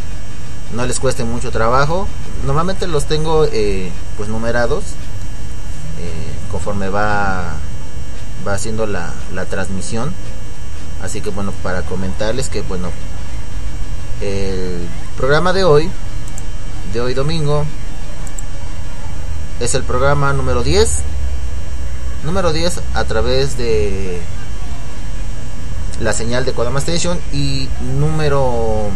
no 0.75 0.87
les 0.87 1.01
cueste 1.01 1.25
mucho 1.25 1.51
trabajo. 1.51 2.09
Normalmente 2.45 2.87
los 2.87 3.07
tengo 3.07 3.47
eh, 3.51 3.91
pues 4.17 4.29
numerados 4.29 4.85
eh, 5.99 6.33
conforme 6.51 6.89
va 6.89 7.55
va 8.47 8.55
haciendo 8.55 8.87
la, 8.87 9.13
la 9.33 9.45
transmisión. 9.47 10.13
Así 11.03 11.21
que 11.21 11.31
bueno, 11.31 11.53
para 11.63 11.83
comentarles 11.83 12.49
que 12.49 12.63
bueno, 12.63 12.91
el 14.21 14.89
programa 15.17 15.53
de 15.53 15.65
hoy, 15.65 15.91
de 16.93 17.01
hoy 17.01 17.15
domingo, 17.15 17.65
es 19.61 19.75
el 19.75 19.83
programa 19.83 20.33
número 20.33 20.63
10. 20.63 21.03
Número 22.25 22.53
10 22.53 22.81
a 22.95 23.05
través 23.05 23.57
de 23.57 24.21
la 26.01 26.13
señal 26.13 26.45
de 26.45 26.53
Kodama 26.53 26.79
Station 26.81 27.19
y 27.33 27.69
número 27.99 28.91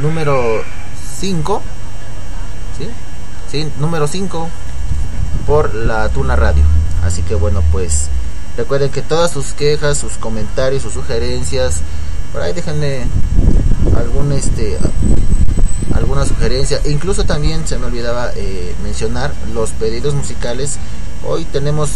número 0.00 0.62
5 1.18 1.62
¿sí? 2.78 2.88
¿sí? 3.50 3.72
número 3.78 4.06
5 4.06 4.48
por 5.46 5.74
la 5.74 6.08
Tuna 6.08 6.36
Radio 6.36 6.62
así 7.04 7.22
que 7.22 7.34
bueno 7.34 7.62
pues 7.72 8.08
recuerden 8.56 8.90
que 8.90 9.02
todas 9.02 9.30
sus 9.30 9.52
quejas 9.52 9.98
sus 9.98 10.12
comentarios 10.14 10.82
sus 10.82 10.92
sugerencias 10.92 11.80
por 12.32 12.42
ahí 12.42 12.52
déjenme 12.52 13.06
algún 13.96 14.32
este 14.32 14.78
alguna 15.94 16.24
sugerencia 16.24 16.80
e 16.84 16.90
incluso 16.90 17.24
también 17.24 17.66
se 17.66 17.78
me 17.78 17.86
olvidaba 17.86 18.30
eh, 18.36 18.74
mencionar 18.82 19.32
los 19.52 19.70
pedidos 19.70 20.14
musicales 20.14 20.78
hoy 21.24 21.44
tenemos 21.44 21.90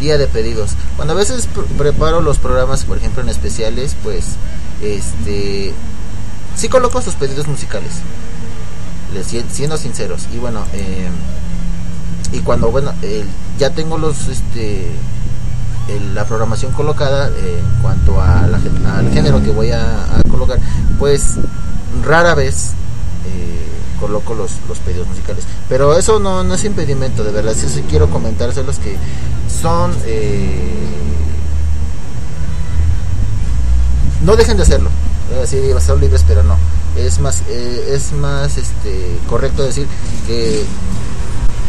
día 0.00 0.18
de 0.18 0.26
pedidos. 0.26 0.72
Cuando 0.96 1.14
a 1.14 1.16
veces 1.16 1.48
preparo 1.78 2.20
los 2.20 2.38
programas, 2.38 2.84
por 2.84 2.98
ejemplo 2.98 3.22
en 3.22 3.28
especiales, 3.28 3.94
pues 4.02 4.24
este 4.82 5.72
sí 6.56 6.68
coloco 6.68 7.00
sus 7.02 7.14
pedidos 7.14 7.46
musicales. 7.46 7.92
Les, 9.14 9.26
siendo 9.52 9.76
sinceros. 9.76 10.26
Y 10.34 10.38
bueno, 10.38 10.64
eh, 10.72 11.08
y 12.32 12.40
cuando 12.40 12.70
bueno, 12.70 12.92
eh, 13.02 13.24
ya 13.58 13.70
tengo 13.70 13.98
los 13.98 14.28
este 14.28 14.86
la 16.14 16.24
programación 16.24 16.70
colocada 16.72 17.28
eh, 17.30 17.58
en 17.58 17.82
cuanto 17.82 18.20
a 18.22 18.46
la, 18.46 18.60
al 18.96 19.10
género 19.12 19.42
que 19.42 19.50
voy 19.50 19.72
a, 19.72 20.04
a 20.18 20.22
colocar, 20.28 20.58
pues 21.00 21.34
rara 22.04 22.34
vez 22.36 22.74
coloco 24.00 24.34
los, 24.34 24.52
los 24.68 24.78
pedidos 24.78 25.06
musicales. 25.06 25.44
Pero 25.68 25.96
eso 25.96 26.18
no, 26.18 26.42
no 26.42 26.54
es 26.54 26.64
impedimento, 26.64 27.22
de 27.22 27.30
verdad. 27.30 27.54
Sí, 27.54 27.68
sí 27.68 27.84
quiero 27.88 28.08
comentárselos 28.08 28.78
que 28.78 28.96
son... 29.62 29.94
Eh, 30.06 30.88
no 34.24 34.36
dejen 34.36 34.56
de 34.56 34.62
hacerlo. 34.64 34.90
Sí, 35.46 35.58
ser 35.78 35.98
libres, 35.98 36.24
pero 36.26 36.42
no. 36.42 36.56
Es 36.96 37.20
más, 37.20 37.42
eh, 37.48 37.92
es 37.94 38.12
más 38.12 38.58
este, 38.58 39.16
correcto 39.28 39.62
decir 39.62 39.86
que 40.26 40.64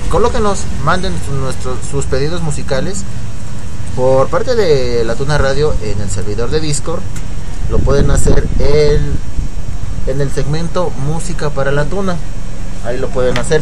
colóquenos, 0.09 0.63
manden 0.83 1.13
nuestros, 1.39 1.77
sus 1.89 2.05
pedidos 2.05 2.41
musicales 2.41 3.03
por 3.95 4.27
parte 4.27 4.55
de 4.55 5.03
la 5.05 5.15
Tuna 5.15 5.37
Radio 5.37 5.73
en 5.83 6.01
el 6.01 6.09
servidor 6.09 6.49
de 6.49 6.59
Discord. 6.59 7.01
Lo 7.69 7.79
pueden 7.79 8.11
hacer 8.11 8.47
el 8.59 9.13
en 10.07 10.21
el 10.21 10.31
segmento 10.31 10.89
Música 11.05 11.49
para 11.49 11.71
la 11.71 11.85
Tuna. 11.85 12.17
Ahí 12.85 12.97
lo 12.97 13.09
pueden 13.09 13.37
hacer. 13.37 13.61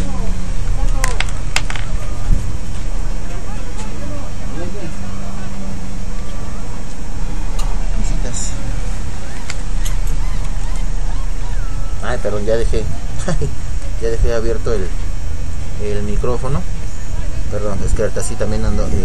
Ay, 12.02 12.18
perdón, 12.24 12.46
ya 12.46 12.56
dejé. 12.56 12.84
ya 14.02 14.10
dejé 14.10 14.34
abierto 14.34 14.74
el, 14.74 14.88
el 15.84 16.02
micrófono. 16.04 16.62
Perdón, 17.52 17.80
es 17.86 17.94
que 17.94 18.04
ahorita 18.04 18.24
sí 18.24 18.36
también 18.36 18.66
ando 18.66 18.86
en 18.86 18.94
el, 18.94 19.00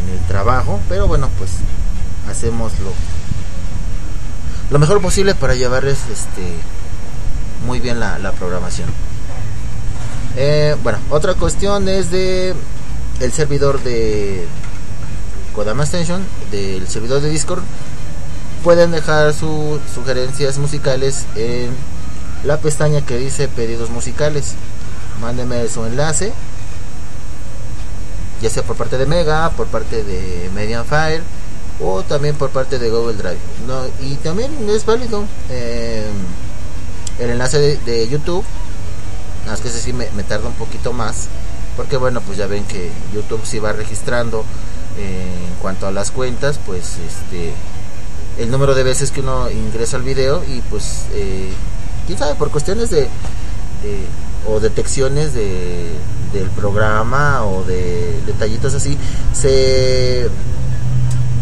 en 0.00 0.14
el 0.14 0.26
trabajo. 0.26 0.80
Pero 0.88 1.06
bueno, 1.06 1.28
pues 1.38 1.50
hacemos 2.30 2.72
lo, 2.80 2.92
lo 4.74 4.80
mejor 4.80 5.00
posible 5.00 5.36
para 5.36 5.54
llevarles 5.54 5.98
este 6.12 6.42
muy 7.64 7.78
bien 7.78 8.00
la, 8.00 8.32
programación. 8.32 8.88
Eh, 10.36 10.74
bueno, 10.82 10.98
otra 11.10 11.34
cuestión 11.34 11.88
es 11.88 12.10
de 12.10 12.56
el 13.20 13.32
servidor 13.32 13.80
de 13.84 14.44
Kodama 15.54 15.84
Extension, 15.84 16.26
del 16.50 16.88
servidor 16.88 17.22
de 17.22 17.30
Discord. 17.30 17.62
Pueden 18.64 18.90
dejar 18.90 19.32
sus 19.32 19.78
sugerencias 19.94 20.58
musicales 20.58 21.24
en 21.36 21.70
la 22.42 22.56
pestaña 22.56 23.00
que 23.00 23.16
dice 23.16 23.46
pedidos 23.46 23.90
musicales. 23.90 24.54
Mándenme 25.20 25.68
su 25.68 25.86
enlace, 25.86 26.32
ya 28.42 28.50
sea 28.50 28.64
por 28.64 28.74
parte 28.74 28.98
de 28.98 29.06
Mega, 29.06 29.50
por 29.50 29.68
parte 29.68 30.02
de 30.02 30.50
Medianfire 30.52 31.22
o 31.80 32.02
también 32.02 32.36
por 32.36 32.50
parte 32.50 32.78
de 32.78 32.90
Google 32.90 33.14
Drive. 33.16 33.38
No, 33.66 33.82
y 34.00 34.14
también 34.16 34.50
es 34.68 34.86
válido 34.86 35.24
eh, 35.50 36.06
el 37.18 37.30
enlace 37.30 37.78
de, 37.84 38.08
YouTube. 38.08 38.44
Nada 39.40 39.52
más 39.52 39.60
que 39.60 39.68
ese 39.68 39.80
sí 39.80 39.92
me, 39.92 40.08
me 40.12 40.22
tarda 40.22 40.48
un 40.48 40.54
poquito 40.54 40.92
más. 40.92 41.28
Porque 41.76 41.96
bueno, 41.96 42.20
pues 42.20 42.38
ya 42.38 42.46
ven 42.46 42.64
que 42.64 42.90
YouTube 43.12 43.40
sí 43.44 43.58
va 43.58 43.72
registrando 43.72 44.44
eh, 44.98 45.46
en 45.48 45.54
cuanto 45.60 45.86
a 45.86 45.90
las 45.90 46.10
cuentas, 46.12 46.60
pues 46.64 46.96
este 47.06 47.52
el 48.38 48.50
número 48.50 48.74
de 48.74 48.82
veces 48.82 49.10
que 49.12 49.20
uno 49.20 49.48
ingresa 49.50 49.96
al 49.96 50.02
video 50.02 50.42
y 50.44 50.60
pues 50.62 51.02
eh, 51.12 51.52
quién 52.06 52.18
sabe 52.18 52.34
por 52.34 52.50
cuestiones 52.50 52.90
de, 52.90 53.02
de- 53.02 54.06
o 54.48 54.60
detecciones 54.60 55.34
de 55.34 55.90
del 56.32 56.50
programa 56.50 57.44
o 57.46 57.62
de 57.64 58.20
detallitos 58.26 58.74
así 58.74 58.98
se 59.32 60.28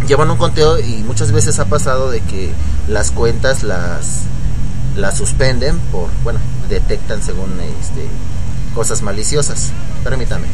llevan 0.07 0.31
un 0.31 0.37
conteo 0.37 0.79
y 0.79 1.03
muchas 1.05 1.33
veces 1.33 1.59
ha 1.59 1.67
pasado 1.67 2.11
de 2.11 2.21
que 2.21 2.51
las 2.89 3.11
cuentas 3.11 3.63
las 3.63 4.23
las 4.97 5.17
suspenden 5.17 5.79
por 5.91 6.11
bueno 6.23 6.39
detectan 6.69 7.23
según 7.23 7.59
este 7.61 8.07
cosas 8.75 9.03
maliciosas. 9.03 9.71
Permítame. 10.03 10.47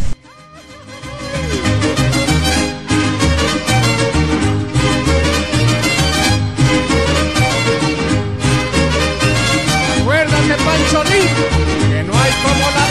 Acuérdate, 10.01 10.63
Pancholito, 10.65 11.43
que 11.91 12.03
no 12.05 12.19
hay 12.19 12.33
como 12.43 12.71
la 12.71 12.88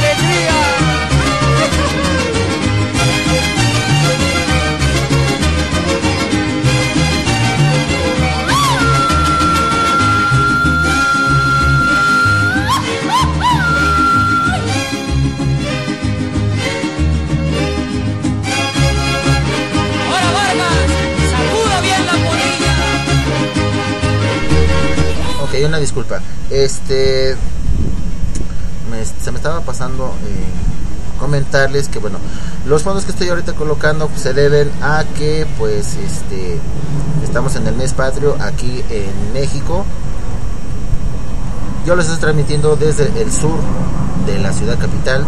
Ok, 25.58 25.66
una 25.66 25.80
disculpa. 25.80 26.20
Este. 26.52 27.36
se 29.24 29.32
me 29.32 29.38
estaba 29.38 29.62
pasando 29.62 30.06
eh, 30.06 31.20
comentarles 31.20 31.88
que, 31.90 31.98
bueno, 32.00 32.20
los 32.66 32.84
fondos 32.84 33.06
que 33.06 33.12
estoy 33.12 33.30
ahorita 33.30 33.54
colocando 33.54 34.08
pues, 34.08 34.22
se 34.22 34.34
deben 34.34 34.70
a 34.82 35.04
que, 35.18 35.48
pues, 35.58 35.96
este. 35.96 36.60
Estamos 37.24 37.56
en 37.56 37.66
el 37.66 37.76
mes 37.76 37.94
patrio 37.94 38.36
aquí 38.40 38.84
en 38.90 39.34
México. 39.34 39.84
Yo 41.86 41.96
les 41.96 42.06
estoy 42.06 42.20
transmitiendo 42.20 42.76
desde 42.76 43.06
el 43.20 43.32
sur 43.32 43.60
de 44.28 44.38
la 44.40 44.54
ciudad 44.54 44.78
capital 44.78 45.26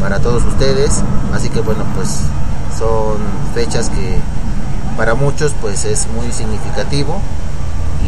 para 0.00 0.18
todos 0.18 0.42
ustedes. 0.44 1.00
Así 1.32 1.48
que, 1.48 1.60
bueno, 1.60 1.84
pues 1.94 2.22
son 2.76 3.18
fechas 3.54 3.88
que 3.88 4.18
para 4.96 5.14
muchos, 5.14 5.54
pues, 5.60 5.84
es 5.84 6.08
muy 6.08 6.32
significativo 6.32 7.20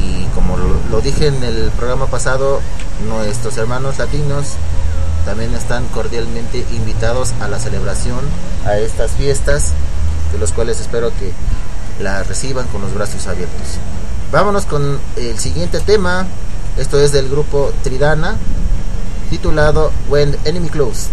y 0.02 0.26
como 0.34 0.56
lo, 0.56 1.00
dije 1.00 1.28
en 1.28 1.42
el 1.42 1.70
programa 1.76 2.06
pasado, 2.06 2.60
nuestros 3.06 3.56
hermanos 3.56 3.98
latinos 3.98 4.54
también 5.24 5.54
están 5.54 5.86
cordialmente 5.88 6.66
invitados 6.72 7.32
a 7.40 7.48
la 7.48 7.58
celebración, 7.58 8.20
a 8.66 8.76
estas 8.78 9.12
fiestas, 9.12 9.72
de 10.32 10.38
los 10.38 10.52
cuales 10.52 10.80
espero 10.80 11.10
que 11.10 11.32
las 12.02 12.26
reciban 12.26 12.66
con 12.68 12.80
los 12.80 12.92
brazos 12.94 13.26
abiertos. 13.26 13.78
Vámonos 14.32 14.64
con 14.64 14.98
el 15.16 15.38
siguiente 15.38 15.80
tema, 15.80 16.26
esto 16.76 16.98
es 16.98 17.12
del 17.12 17.28
grupo 17.28 17.72
Tridana, 17.82 18.36
titulado 19.30 19.92
When 20.08 20.36
Enemy 20.44 20.68
Close. 20.68 21.08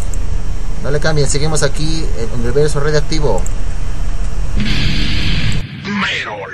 No 0.83 0.91
le 0.91 0.99
cambien, 0.99 1.29
seguimos 1.29 1.61
aquí 1.61 2.05
en 2.17 2.39
Universo 2.39 2.79
Radioactivo. 2.79 3.41
Merol. 5.85 6.48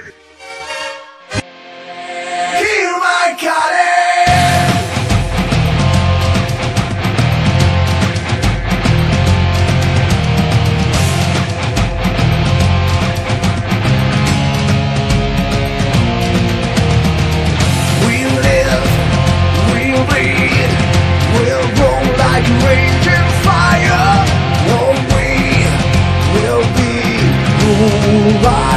why 28.43 28.74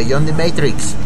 Beyond 0.00 0.28
the 0.28 0.32
Matrix. 0.32 0.99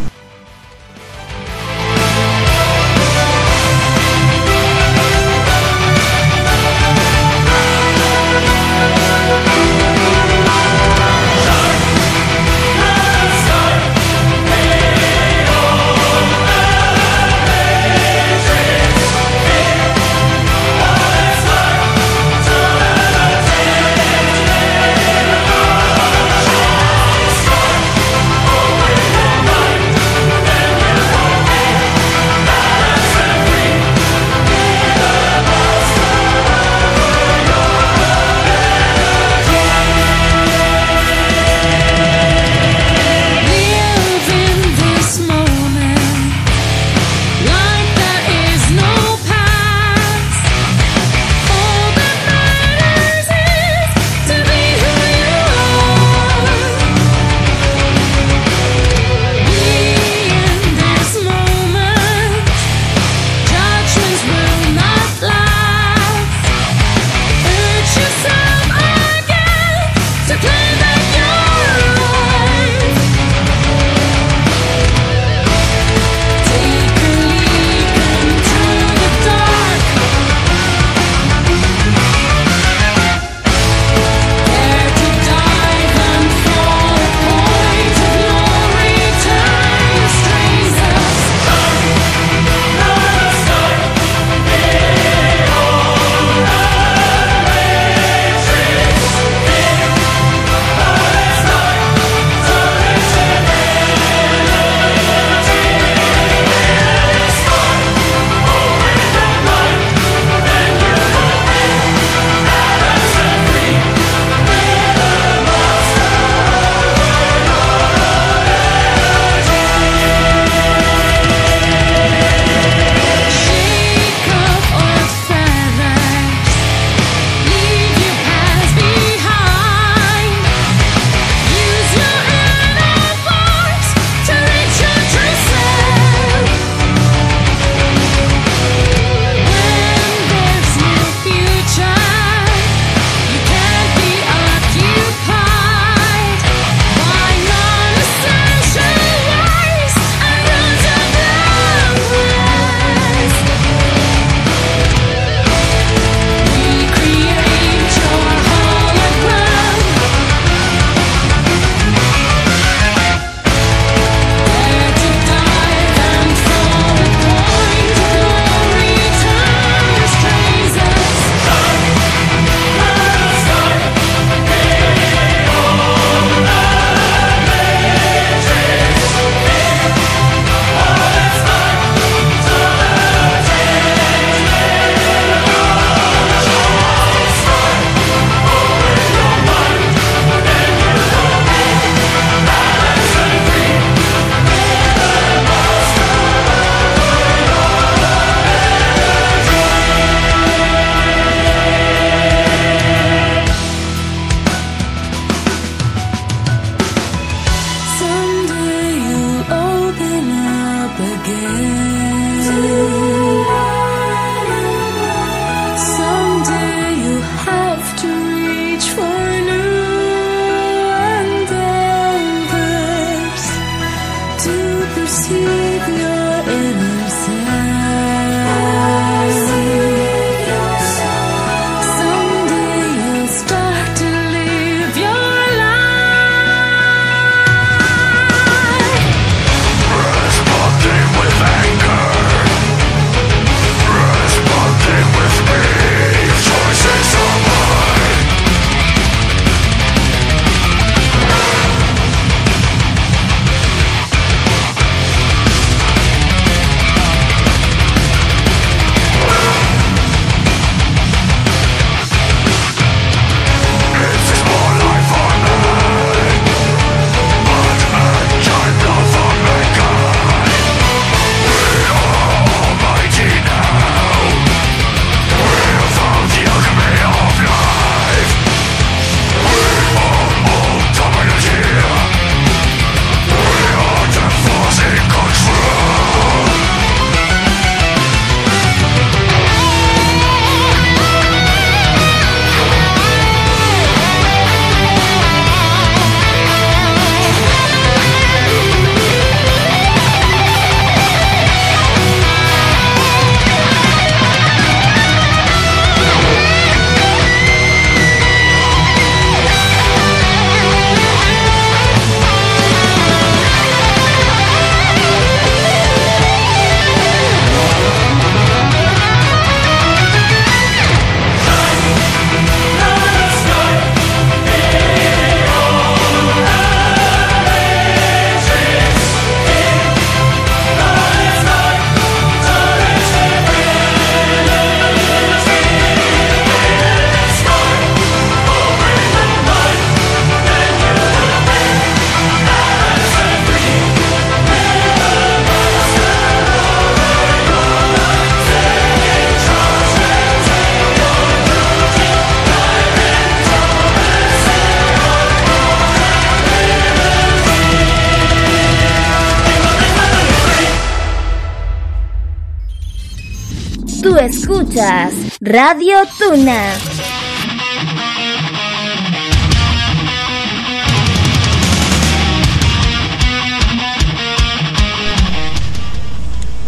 Radio 365.46 365.96
Tuna. 366.18 366.72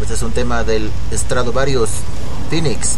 Este 0.02 0.12
es 0.12 0.22
un 0.22 0.32
tema 0.32 0.62
del 0.62 0.90
Stradivarius 1.10 1.88
Phoenix. 2.50 2.96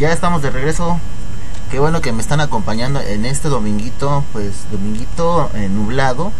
Ya 0.00 0.12
estamos 0.14 0.40
de 0.40 0.48
regreso. 0.48 0.98
Qué 1.70 1.78
bueno 1.78 2.00
que 2.00 2.10
me 2.10 2.22
están 2.22 2.40
acompañando 2.40 3.02
en 3.02 3.26
este 3.26 3.50
dominguito, 3.50 4.24
pues 4.32 4.64
dominguito 4.72 5.50
eh, 5.52 5.68
nublado, 5.68 6.32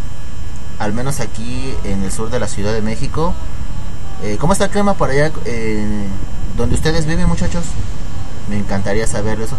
al 0.79 0.95
menos 0.95 1.21
aquí 1.21 1.75
en 1.85 2.03
el 2.03 2.11
sur 2.11 2.31
de 2.31 2.41
la 2.41 2.49
Ciudad 2.49 2.73
de 2.73 2.81
México. 2.81 3.35
Eh, 4.23 4.39
¿Cómo 4.41 4.55
está 4.55 4.65
el 4.65 4.71
clima 4.71 4.95
por 4.95 5.11
allá 5.11 5.31
eh, 5.45 6.07
donde 6.57 6.75
ustedes 6.75 7.05
viven, 7.05 7.29
muchachos? 7.29 7.65
Me 8.49 8.57
encantaría 8.57 9.07
saber 9.07 9.39
eso, 9.43 9.57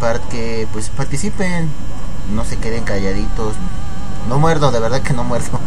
para, 0.00 0.18
que 0.18 0.66
pues 0.72 0.88
participen, 0.88 1.70
no 2.34 2.44
se 2.44 2.56
queden 2.56 2.82
calladitos. 2.82 3.54
No 4.28 4.40
muerdo, 4.40 4.72
de 4.72 4.80
verdad 4.80 5.02
que 5.02 5.12
no 5.12 5.22
muerdo. 5.22 5.46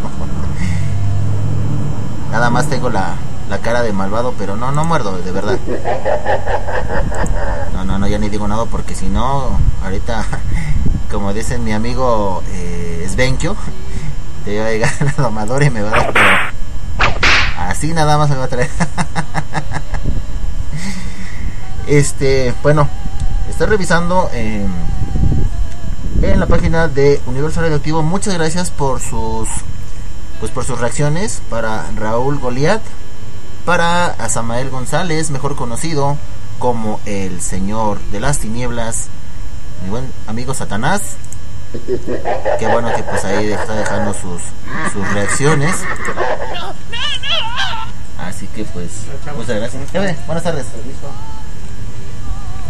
Nada 2.30 2.50
más 2.50 2.68
tengo 2.68 2.90
la, 2.90 3.16
la 3.50 3.60
cara 3.60 3.82
de 3.82 3.92
malvado, 3.92 4.34
pero 4.38 4.56
no, 4.56 4.72
no 4.72 4.86
muerdo, 4.86 5.18
de 5.18 5.32
verdad. 5.32 5.58
No, 7.74 7.84
no, 7.84 7.98
no, 7.98 8.08
ya 8.08 8.20
ni 8.20 8.30
digo 8.30 8.48
nada 8.48 8.66
porque 8.66 8.94
si 8.96 9.08
no, 9.08 9.60
ahorita, 9.84 10.26
como 11.12 11.34
dice 11.34 11.58
mi 11.58 11.74
amigo 11.74 12.44
eh, 12.52 13.08
te 14.46 14.60
va 14.60 14.68
a 14.68 14.72
llegar 14.72 14.92
la 15.18 15.24
domadora 15.24 15.66
y 15.66 15.70
me 15.70 15.82
va 15.82 15.90
a 15.90 15.92
dar, 15.92 16.14
pero 16.14 16.28
así 17.58 17.94
nada 17.94 18.18
más 18.18 18.30
me 18.30 18.36
va 18.36 18.46
a 18.46 18.48
traer. 18.48 18.70
Este, 21.88 22.54
bueno, 22.62 22.88
estoy 23.50 23.66
revisando 23.66 24.30
en, 24.32 24.72
en 26.22 26.40
la 26.40 26.46
página 26.46 26.88
de 26.88 27.20
Universo 27.26 27.62
Radioactivo. 27.62 28.04
Muchas 28.04 28.36
gracias 28.36 28.70
por 28.70 29.00
sus 29.00 29.50
pues 30.40 30.52
por 30.52 30.66
sus 30.66 30.80
reacciones 30.80 31.42
para 31.50 31.90
Raúl 31.96 32.38
Goliat, 32.38 32.82
para 33.70 34.08
Asamael 34.18 34.72
González, 34.72 35.30
mejor 35.30 35.56
conocido 35.56 36.18
como 36.58 37.00
el 37.06 37.40
Señor 37.40 38.00
de 38.06 38.20
las 38.20 38.40
Tinieblas, 38.40 39.10
mi 39.84 39.92
buen 39.92 40.12
amigo 40.26 40.56
Satanás. 40.56 41.18
Qué 42.58 42.68
bueno 42.68 42.92
que 42.96 43.04
pues 43.04 43.24
ahí 43.26 43.52
está 43.52 43.76
dejando 43.76 44.16
sus, 44.16 44.42
sus 44.92 45.08
reacciones. 45.14 45.76
Así 48.18 48.48
que 48.48 48.66
pues, 48.66 48.90
muchas 49.38 49.58
gracias. 49.58 50.26
Buenas 50.26 50.44
tardes. 50.44 50.66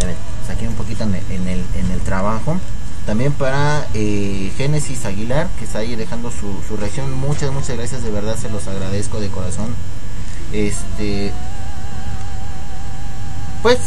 Ya 0.01 0.05
ve, 0.05 0.15
saqué 0.45 0.67
un 0.67 0.75
poquito 0.75 1.05
en 1.05 1.15
el, 1.15 1.63
en 1.75 1.91
el 1.91 2.01
trabajo. 2.01 2.57
También 3.05 3.31
para 3.31 3.87
eh, 3.93 4.51
Génesis 4.57 5.05
Aguilar, 5.05 5.47
que 5.59 5.63
está 5.63 5.79
ahí 5.79 5.95
dejando 5.95 6.29
su, 6.29 6.61
su 6.67 6.75
reacción. 6.75 7.13
Muchas, 7.13 7.53
muchas 7.53 7.77
gracias, 7.77 8.03
de 8.03 8.11
verdad 8.11 8.35
se 8.35 8.49
los 8.49 8.67
agradezco 8.67 9.21
de 9.21 9.29
corazón. 9.29 9.73
Este, 10.51 11.31
pues 13.61 13.77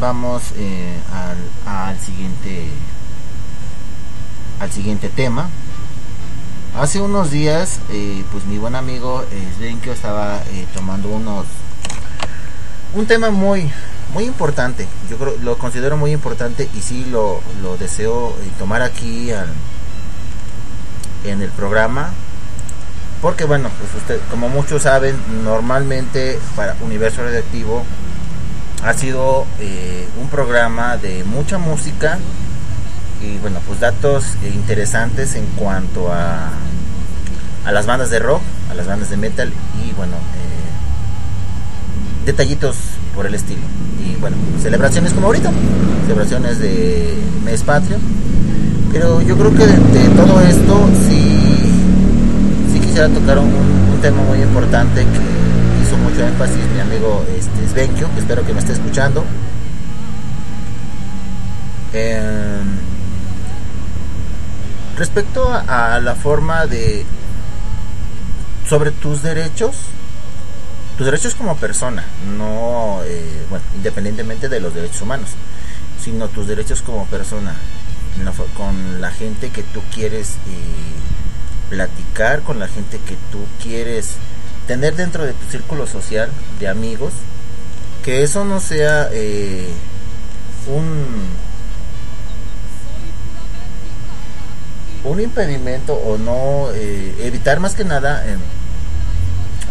vamos 0.00 0.42
eh, 0.56 0.98
al, 1.12 1.36
al 1.72 1.98
siguiente 2.00 2.68
al 4.60 4.70
siguiente 4.70 5.08
tema. 5.08 5.48
Hace 6.78 7.00
unos 7.00 7.30
días, 7.30 7.78
eh, 7.90 8.24
pues 8.32 8.44
mi 8.46 8.58
buen 8.58 8.74
amigo 8.74 9.24
eh, 9.30 9.52
Svenkio 9.56 9.92
estaba 9.92 10.40
tomando 10.74 11.08
unos 11.08 11.46
un 12.94 13.06
tema 13.06 13.30
muy 13.30 13.70
muy 14.12 14.24
importante. 14.24 14.86
Yo 15.10 15.16
creo 15.16 15.34
lo 15.42 15.56
considero 15.58 15.96
muy 15.96 16.12
importante 16.12 16.68
y 16.74 16.80
sí 16.80 17.04
lo, 17.10 17.40
lo 17.62 17.76
deseo 17.76 18.36
tomar 18.58 18.82
aquí 18.82 19.30
al- 19.32 19.52
en 21.24 21.40
el 21.42 21.50
programa. 21.50 22.12
Porque 23.24 23.44
bueno, 23.46 23.70
pues 23.78 23.94
usted, 23.94 24.20
como 24.30 24.50
muchos 24.50 24.82
saben, 24.82 25.16
normalmente 25.44 26.38
para 26.54 26.76
Universo 26.82 27.22
Radioactivo 27.22 27.82
ha 28.84 28.92
sido 28.92 29.46
eh, 29.60 30.06
un 30.20 30.28
programa 30.28 30.98
de 30.98 31.24
mucha 31.24 31.56
música 31.56 32.18
y 33.22 33.38
bueno, 33.38 33.60
pues 33.66 33.80
datos 33.80 34.26
interesantes 34.42 35.36
en 35.36 35.46
cuanto 35.56 36.12
a, 36.12 36.50
a 37.64 37.72
las 37.72 37.86
bandas 37.86 38.10
de 38.10 38.18
rock, 38.18 38.42
a 38.70 38.74
las 38.74 38.86
bandas 38.86 39.08
de 39.08 39.16
metal 39.16 39.50
y 39.82 39.94
bueno, 39.94 40.16
eh, 40.16 40.68
detallitos 42.26 42.76
por 43.14 43.24
el 43.24 43.34
estilo. 43.34 43.62
Y 44.06 44.16
bueno, 44.16 44.36
celebraciones 44.60 45.14
como 45.14 45.28
ahorita, 45.28 45.50
celebraciones 46.02 46.58
de 46.58 47.16
mes 47.42 47.62
patrio. 47.62 47.96
Pero 48.92 49.22
yo 49.22 49.38
creo 49.38 49.54
que 49.54 49.66
de, 49.66 49.78
de 49.78 50.08
todo 50.10 50.42
esto 50.42 50.90
sí 51.08 51.53
quisiera 52.94 53.12
tocar 53.12 53.38
un, 53.38 53.46
un 53.52 53.98
tema 54.00 54.22
muy 54.22 54.40
importante 54.40 55.00
que 55.02 55.82
hizo 55.82 55.96
mucho 55.96 56.24
énfasis 56.24 56.64
mi 56.74 56.78
amigo 56.80 57.24
este, 57.36 57.66
Svenkio, 57.66 58.08
que 58.14 58.20
espero 58.20 58.46
que 58.46 58.52
me 58.52 58.60
esté 58.60 58.72
escuchando. 58.72 59.24
Eh, 61.92 62.60
respecto 64.96 65.52
a, 65.52 65.98
la 65.98 66.14
forma 66.14 66.66
de 66.66 67.04
sobre 68.68 68.92
tus 68.92 69.22
derechos 69.22 69.74
tus 70.96 71.06
derechos 71.06 71.34
como 71.34 71.56
persona 71.56 72.04
no 72.38 73.00
eh, 73.04 73.44
bueno 73.50 73.64
independientemente 73.74 74.48
de 74.48 74.60
los 74.60 74.72
derechos 74.74 75.02
humanos 75.02 75.30
sino 76.00 76.28
tus 76.28 76.46
derechos 76.46 76.80
como 76.82 77.06
persona 77.06 77.54
fo- 78.36 78.46
con 78.56 79.00
la 79.00 79.10
gente 79.10 79.50
que 79.50 79.62
tú 79.64 79.80
quieres 79.92 80.34
eh, 80.48 81.03
platicar 81.68 82.42
con 82.42 82.58
la 82.58 82.68
gente 82.68 82.98
que 82.98 83.16
tú 83.32 83.38
quieres 83.62 84.16
tener 84.66 84.96
dentro 84.96 85.24
de 85.24 85.32
tu 85.32 85.46
círculo 85.50 85.86
social 85.86 86.30
de 86.60 86.68
amigos 86.68 87.12
que 88.02 88.22
eso 88.22 88.44
no 88.44 88.60
sea 88.60 89.08
eh, 89.12 89.68
un 90.66 91.04
un 95.04 95.20
impedimento 95.20 95.94
o 95.94 96.16
no 96.16 96.68
eh, 96.74 97.14
evitar 97.20 97.60
más 97.60 97.74
que 97.74 97.84
nada 97.84 98.24
eh, 98.26 98.36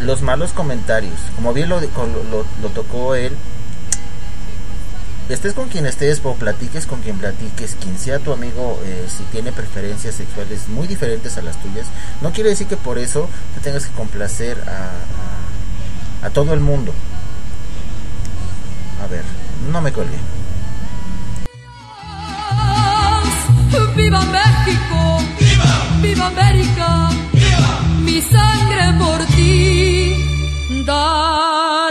los 0.01 0.21
malos 0.21 0.51
comentarios. 0.51 1.13
Como 1.35 1.53
bien 1.53 1.69
lo, 1.69 1.79
lo, 1.79 1.87
lo- 1.87 2.45
lo 2.61 2.69
tocó 2.69 3.15
él 3.15 3.33
estés 5.29 5.53
con 5.53 5.69
quien 5.69 5.85
estés 5.85 6.21
o 6.23 6.35
platiques 6.35 6.85
con 6.85 7.01
quien 7.01 7.17
platiques 7.17 7.75
quien 7.81 7.97
sea 7.97 8.19
tu 8.19 8.33
amigo 8.33 8.79
eh, 8.85 9.07
si 9.07 9.23
tiene 9.25 9.51
preferencias 9.51 10.15
sexuales 10.15 10.67
muy 10.67 10.87
diferentes 10.87 11.37
a 11.37 11.41
las 11.41 11.61
tuyas 11.61 11.87
no 12.21 12.31
quiere 12.31 12.49
decir 12.49 12.67
que 12.67 12.77
por 12.77 12.97
eso 12.97 13.29
te 13.55 13.61
tengas 13.61 13.85
que 13.85 13.93
complacer 13.93 14.57
a, 14.67 16.25
a, 16.25 16.27
a 16.27 16.29
todo 16.31 16.53
el 16.53 16.59
mundo 16.59 16.93
a 19.03 19.07
ver 19.07 19.23
no 19.71 19.81
me 19.81 19.91
colgué 19.91 20.17
¡Viva 23.95 24.21
México! 24.21 25.21
¡Viva! 25.39 26.01
¡Viva 26.01 26.27
América! 26.27 27.09
¡Viva! 27.31 27.79
Mi 27.99 28.21
sangre 28.21 28.93
por 28.97 29.23
ti 29.27 30.15
daré 30.85 31.82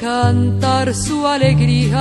cantar 0.00 0.94
su 0.94 1.26
alegría 1.26 1.98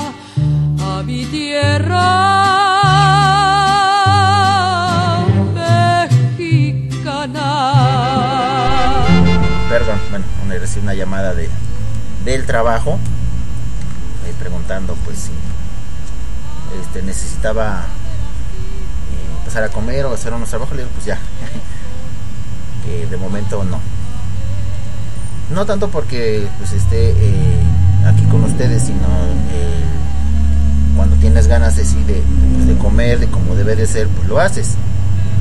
a 0.00 1.02
mi 1.02 1.24
tierra 1.24 2.02
mexicana. 6.36 7.46
Perdón, 9.70 9.98
bueno, 10.10 10.26
me 10.46 10.58
recibí 10.58 10.82
una 10.82 10.92
llamada 10.92 11.32
de, 11.32 11.48
del 12.26 12.44
trabajo 12.44 12.98
eh, 14.26 14.34
preguntando 14.38 14.94
pues 15.06 15.18
si 15.18 15.32
este, 16.82 17.00
necesitaba 17.02 17.86
eh, 19.10 19.44
pasar 19.46 19.62
a 19.64 19.70
comer 19.70 20.04
o 20.04 20.12
hacer 20.12 20.34
unos 20.34 20.50
trabajos. 20.50 20.76
Le 20.76 20.82
digo, 20.82 20.92
pues 20.94 21.06
ya, 21.06 21.18
que 22.84 23.02
eh, 23.04 23.06
de 23.06 23.16
momento 23.16 23.64
no. 23.64 23.91
No 25.52 25.66
tanto 25.66 25.88
porque 25.88 26.46
pues 26.58 26.72
esté 26.72 27.10
eh, 27.10 27.60
aquí 28.06 28.24
con 28.24 28.42
ustedes, 28.44 28.84
sino 28.84 28.98
eh, 29.52 29.84
cuando 30.96 31.16
tienes 31.16 31.46
ganas 31.46 31.76
de, 31.76 31.84
pues, 32.54 32.66
de 32.66 32.76
comer, 32.78 33.18
de 33.20 33.26
como 33.26 33.54
debe 33.54 33.76
de 33.76 33.86
ser, 33.86 34.08
pues 34.08 34.28
lo 34.28 34.40
haces. 34.40 34.76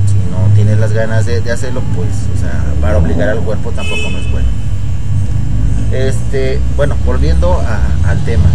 Si 0.07 0.31
no 0.31 0.53
tienes 0.53 0.77
las 0.79 0.91
ganas 0.91 1.25
de, 1.25 1.37
hacerlo, 1.49 1.81
pues, 1.95 2.09
o 2.35 2.39
sea, 2.39 2.63
para 2.81 2.97
obligar 2.97 3.29
al 3.29 3.39
cuerpo 3.39 3.71
tampoco 3.71 4.09
no 4.11 4.17
es 4.17 4.31
bueno. 4.31 4.47
Este, 5.93 6.59
bueno, 6.75 6.95
volviendo 7.05 7.61
al 8.05 8.19
tema. 8.25 8.49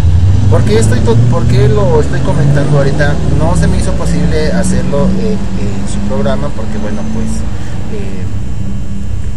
¿Por 0.51 0.63
qué, 0.65 0.79
estoy 0.79 1.01
to- 1.01 1.17
por 1.31 1.43
lo 1.51 2.01
estoy 2.01 2.21
comentando 2.21 2.79
ahorita? 2.79 3.15
No 3.39 3.57
se 3.57 3.67
me 3.67 3.79
hizo 3.79 3.93
posible 3.93 4.53
hacerlo 4.53 5.07
en, 5.21 5.39
su 5.93 5.99
programa 6.09 6.49
porque, 6.55 6.79
bueno, 6.79 7.03
pues 7.15 7.27
eh, 7.93 8.23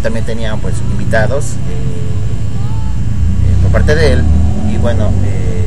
también 0.04 0.26
tenía 0.26 0.56
pues 0.58 0.76
invitados 0.92 1.56
por 3.72 3.82
parte 3.82 3.96
de 3.96 4.14
él 4.14 4.24
y 4.74 4.78
bueno, 4.78 5.12
eh, 5.26 5.66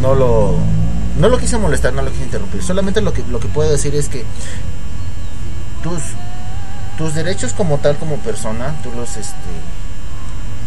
no 0.00 0.14
lo 0.14 0.54
no 1.18 1.28
lo 1.28 1.38
quise 1.38 1.56
molestar, 1.58 1.92
no 1.92 2.02
lo 2.02 2.10
quise 2.10 2.24
interrumpir. 2.24 2.62
Solamente 2.62 3.00
lo 3.00 3.12
que 3.12 3.22
lo 3.30 3.38
que 3.40 3.48
puedo 3.48 3.70
decir 3.70 3.94
es 3.94 4.08
que 4.08 4.24
tus 5.82 6.02
tus 6.98 7.14
derechos 7.14 7.52
como 7.52 7.78
tal 7.78 7.96
como 7.96 8.16
persona, 8.18 8.74
tú 8.82 8.90
los 8.92 9.16
este 9.16 9.34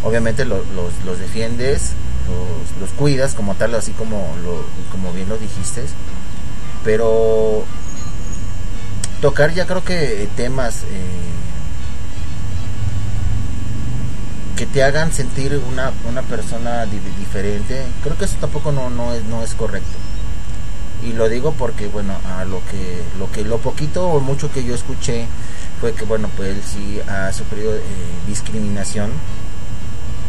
obviamente 0.03 0.45
lo- 0.45 0.63
los, 0.75 0.93
los 1.05 1.19
defiendes, 1.19 1.91
los, 2.27 2.81
los 2.81 2.89
cuidas 2.97 3.33
como 3.33 3.55
tal, 3.55 3.75
así 3.75 3.91
como 3.91 4.17
lo, 4.43 4.63
como 4.91 5.11
bien 5.11 5.27
lo 5.29 5.37
dijiste, 5.37 5.83
pero 6.83 7.63
tocar 9.21 9.53
ya 9.53 9.65
creo 9.65 9.83
que 9.83 10.29
temas 10.35 10.83
eh, 10.83 10.85
que 14.57 14.65
te 14.65 14.83
hagan 14.83 15.13
sentir 15.13 15.61
una, 15.71 15.91
una 16.09 16.21
persona 16.23 16.85
di- 16.85 16.99
diferente, 17.17 17.81
creo 18.03 18.17
que 18.17 18.25
eso 18.25 18.35
tampoco 18.41 18.73
no, 18.73 18.89
no, 18.89 19.13
es, 19.13 19.23
no 19.25 19.41
es 19.43 19.53
correcto. 19.53 19.97
Y 21.03 21.13
lo 21.13 21.29
digo 21.29 21.53
porque, 21.53 21.87
bueno, 21.87 22.13
a 22.37 22.43
lo 22.43 22.59
que, 22.71 23.03
lo 23.19 23.31
que, 23.31 23.43
lo 23.45 23.59
poquito 23.59 24.07
o 24.09 24.19
mucho 24.19 24.51
que 24.51 24.63
yo 24.63 24.73
escuché 24.73 25.27
fue 25.79 25.93
que, 25.93 26.03
bueno, 26.05 26.27
pues 26.35 26.49
él 26.55 26.61
sí 26.65 26.99
ha 27.07 27.31
sufrido 27.31 27.73
eh, 27.75 27.81
discriminación, 28.27 29.11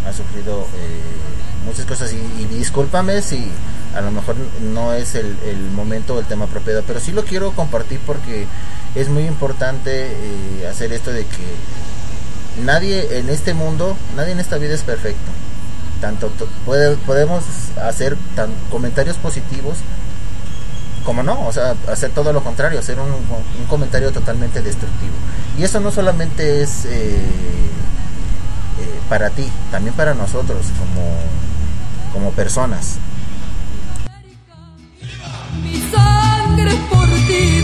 ha 0.07 0.13
sufrido 0.13 0.69
eh, 0.77 1.65
muchas 1.65 1.87
cosas 1.87 2.13
y, 2.13 2.43
y 2.43 2.45
discúlpame 2.45 3.23
si 3.23 3.51
a 3.95 4.03
lo 4.03 4.11
mejor 4.11 4.37
no 4.75 4.93
es 4.93 5.15
el, 5.15 5.37
el 5.47 5.71
momento 5.71 6.15
o 6.15 6.21
el 6.21 6.27
tema 6.27 6.45
apropiado, 6.45 6.83
pero 6.87 7.01
sí 7.01 7.13
lo 7.13 7.25
quiero 7.25 7.53
compartir 7.53 7.99
porque 8.07 8.47
es 8.95 9.09
muy 9.09 9.25
importante 9.25 10.13
eh, 10.13 10.67
hacer 10.71 10.93
esto 10.93 11.11
de 11.13 11.23
que 11.25 11.45
nadie 12.65 13.19
en 13.19 13.29
este 13.29 13.55
mundo, 13.55 13.97
nadie 14.17 14.33
en 14.33 14.41
esta 14.41 14.59
vida 14.59 14.75
es 14.75 14.83
perfecto. 14.83 15.31
Tanto 16.01 16.31
podemos 16.65 17.45
hacer 17.83 18.17
comentarios 18.71 19.17
positivos 19.17 19.79
como 21.05 21.23
no, 21.23 21.47
o 21.47 21.53
sea, 21.53 21.75
hacer 21.91 22.11
todo 22.11 22.35
lo 22.35 22.45
contrario, 22.45 22.79
hacer 22.79 22.99
un, 23.01 23.09
comentario 23.67 24.13
totalmente 24.13 24.61
destructivo. 24.61 25.15
Y 25.59 25.65
eso 25.65 25.81
no 25.81 25.91
solamente 25.91 26.63
es 26.63 26.85
eh, 26.85 27.17
eh, 27.19 29.01
para 29.09 29.31
ti, 29.31 29.51
también 29.71 29.95
para 29.95 30.13
nosotros 30.13 30.67
como, 30.79 31.17
como 32.13 32.33
personas. 32.33 32.99
Mi 35.63 35.81
sangre 35.91 36.73
por 36.91 37.09
ti. 37.27 37.59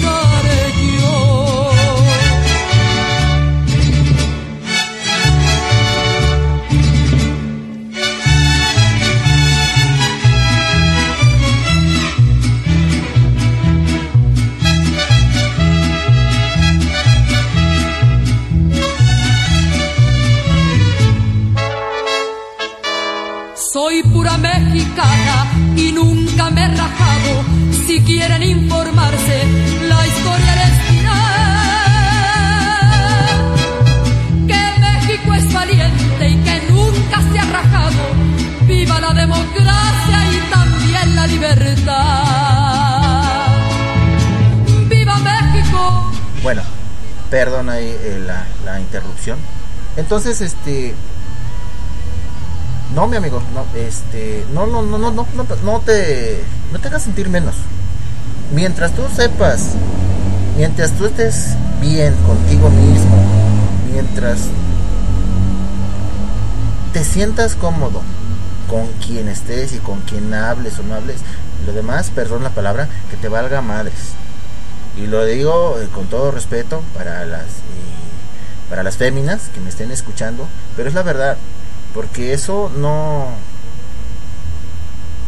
Soy 23.75 24.05
pura 24.05 24.39
mexicana 24.39 25.51
y 25.77 25.91
nunca 25.91 26.49
me 26.49 26.63
he 26.63 26.69
rajado. 26.69 27.43
Si 27.85 28.01
quieren 28.05 28.41
informarse, 28.45 29.43
la 29.89 30.07
historia 30.07 30.55
les 30.63 30.91
dirá 30.93 31.21
que 34.47 34.61
México 34.81 35.35
es 35.35 35.53
valiente 35.53 36.29
y 36.29 36.37
que 36.37 36.63
nunca 36.71 37.21
se 37.33 37.39
ha 37.41 37.45
rajado. 37.51 38.03
Viva 38.69 39.01
la 39.01 39.13
democracia 39.13 40.19
y 40.31 40.39
también 40.53 41.17
la 41.17 41.27
libertad. 41.27 42.25
¡Viva 44.89 45.19
México! 45.19 46.13
Bueno, 46.45 46.63
perdón 47.29 47.71
ahí 47.71 47.89
eh, 47.89 48.23
la, 48.25 48.47
la 48.65 48.79
interrupción. 48.79 49.41
Entonces, 49.97 50.41
este, 50.41 50.95
no, 52.95 53.09
mi 53.09 53.17
amigo, 53.17 53.43
no, 53.53 53.67
este, 53.79 54.47
no, 54.53 54.67
no, 54.67 54.83
no, 54.83 54.99
no, 54.99 55.11
no, 55.11 55.27
no, 55.65 55.81
te, 55.81 56.45
no 56.73 56.79
te 56.79 56.89
hagas 56.89 57.03
sentir 57.03 57.29
menos. 57.29 57.57
Mientras 58.53 58.93
tú 58.95 59.03
sepas, 59.15 59.73
mientras 60.57 60.93
tú 60.93 61.07
estés 61.07 61.55
bien 61.81 62.15
contigo 62.27 62.71
mismo, 62.71 63.17
mientras 63.93 64.39
te 66.93 67.03
sientas 67.05 67.57
cómodo 67.57 68.03
con 68.69 68.87
quien 69.05 69.29
estés 69.29 69.73
y 69.73 69.79
con 69.79 70.01
quien 70.03 70.33
hables 70.33 70.79
o 70.79 70.85
no 70.85 70.95
hables, 70.95 71.21
lo 71.67 71.73
demás, 71.73 72.11
perdón 72.15 72.45
la 72.45 72.51
palabra, 72.51 72.89
que 73.11 73.17
te 73.17 73.29
valga 73.29 73.61
madres. 73.61 74.15
Y 74.97 75.09
lo 75.09 75.25
digo 75.25 75.79
eh, 75.81 75.89
con 75.93 76.07
todo 76.07 76.31
respeto 76.31 76.83
para 76.95 77.25
las 77.25 77.43
eh, 77.43 78.05
para 78.71 78.83
las 78.83 78.97
féminas 78.97 79.51
que 79.53 79.61
me 79.61 79.69
estén 79.69 79.91
escuchando, 79.91 80.47
pero 80.77 80.89
es 80.89 80.95
la 80.95 81.03
verdad, 81.03 81.37
porque 81.95 82.33
eso 82.33 82.71
no 82.77 83.29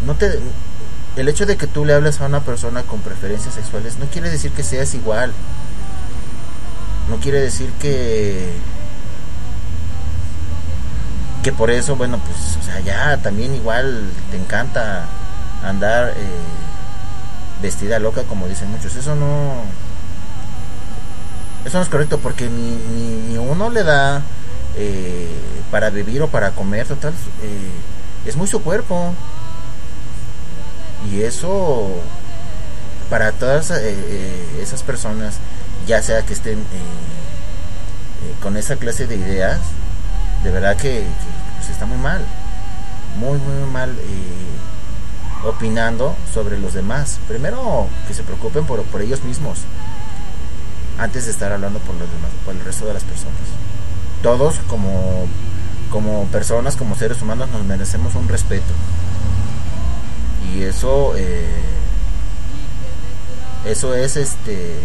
no 0.04 0.14
te 0.16 0.40
el 1.16 1.28
hecho 1.28 1.46
de 1.46 1.56
que 1.56 1.66
tú 1.66 1.84
le 1.84 1.94
hables 1.94 2.20
a 2.20 2.26
una 2.26 2.40
persona 2.40 2.82
con 2.82 3.00
preferencias 3.00 3.54
sexuales 3.54 3.98
no 3.98 4.06
quiere 4.06 4.28
decir 4.28 4.52
que 4.52 4.62
seas 4.62 4.94
igual. 4.94 5.32
No 7.08 7.16
quiere 7.18 7.40
decir 7.40 7.70
que 7.80 8.52
que 11.46 11.52
por 11.52 11.70
eso, 11.70 11.94
bueno, 11.94 12.18
pues, 12.26 12.56
o 12.60 12.62
sea, 12.64 12.80
ya 12.80 13.18
también 13.18 13.54
igual 13.54 14.10
te 14.32 14.36
encanta 14.36 15.04
andar 15.62 16.08
eh, 16.08 16.40
vestida 17.62 18.00
loca, 18.00 18.24
como 18.24 18.48
dicen 18.48 18.68
muchos. 18.72 18.96
Eso 18.96 19.14
no. 19.14 19.62
Eso 21.64 21.78
no 21.78 21.84
es 21.84 21.88
correcto, 21.88 22.18
porque 22.18 22.48
ni, 22.48 22.76
ni, 22.92 23.28
ni 23.28 23.38
uno 23.38 23.70
le 23.70 23.84
da 23.84 24.22
eh, 24.76 25.28
para 25.70 25.90
vivir 25.90 26.22
o 26.22 26.28
para 26.28 26.52
comer, 26.52 26.86
total. 26.86 27.12
eh, 27.42 28.28
es 28.28 28.36
muy 28.36 28.46
su 28.46 28.62
cuerpo. 28.62 29.14
Y 31.10 31.22
eso, 31.22 31.88
para 33.10 33.32
todas 33.32 33.70
eh, 33.70 34.58
esas 34.60 34.82
personas, 34.82 35.36
ya 35.86 36.02
sea 36.02 36.22
que 36.22 36.32
estén 36.32 36.64
con 38.42 38.56
esa 38.56 38.76
clase 38.76 39.06
de 39.06 39.16
ideas, 39.16 39.60
de 40.42 40.50
verdad 40.50 40.76
que, 40.76 41.00
que, 41.00 41.06
pues, 41.58 41.70
está 41.70 41.86
muy 41.86 41.98
mal. 41.98 42.24
Muy, 43.18 43.38
muy 43.38 43.70
mal 43.70 43.96
opinando 45.44 46.16
sobre 46.34 46.58
los 46.58 46.74
demás. 46.74 47.18
Primero, 47.28 47.88
que 48.08 48.14
se 48.14 48.22
preocupen 48.22 48.66
por, 48.66 48.82
por 48.84 49.00
ellos 49.00 49.22
mismos, 49.22 49.60
antes 50.98 51.26
de 51.26 51.30
estar 51.30 51.52
hablando 51.52 51.78
por 51.80 51.94
los 51.94 52.10
demás, 52.10 52.30
por 52.44 52.54
el 52.54 52.64
resto 52.64 52.86
de 52.86 52.94
las 52.94 53.04
personas. 53.04 53.65
Todos 54.22 54.56
como, 54.68 55.26
como 55.90 56.24
personas, 56.26 56.76
como 56.76 56.96
seres 56.96 57.22
humanos, 57.22 57.48
nos 57.50 57.64
merecemos 57.64 58.14
un 58.14 58.28
respeto. 58.28 58.72
Y 60.52 60.62
eso, 60.62 61.14
eh, 61.16 61.62
eso 63.64 63.94
es 63.94 64.16
este, 64.16 64.76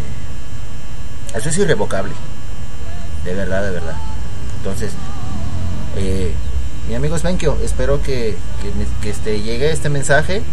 eso 1.36 1.50
es 1.50 1.58
irrevocable. 1.58 2.14
De 3.24 3.34
verdad, 3.34 3.64
de 3.64 3.72
verdad. 3.72 3.96
Entonces, 4.58 4.92
eh, 5.96 6.34
mi 6.88 6.96
amigo 6.96 7.18
Svenkio, 7.18 7.58
espero 7.64 8.02
que, 8.02 8.38
que, 8.62 8.72
que 9.02 9.10
este, 9.10 9.42
llegue 9.42 9.72
este 9.72 9.90
mensaje, 9.90 10.44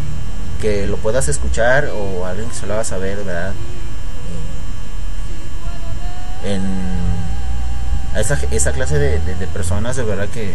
que 0.60 0.86
lo 0.86 0.96
puedas 0.96 1.28
escuchar 1.28 1.90
o 1.94 2.26
alguien 2.26 2.48
que 2.48 2.54
se 2.54 2.66
lo 2.66 2.74
haga 2.74 2.84
saber, 2.84 3.24
¿verdad? 3.24 3.52
Eh, 6.44 6.54
en, 6.54 6.62
a 8.14 8.20
esa, 8.20 8.38
esa 8.50 8.72
clase 8.72 8.98
de, 8.98 9.18
de- 9.20 9.46
personas 9.48 9.96
de 9.96 10.02
verdad 10.04 10.28
que 10.28 10.54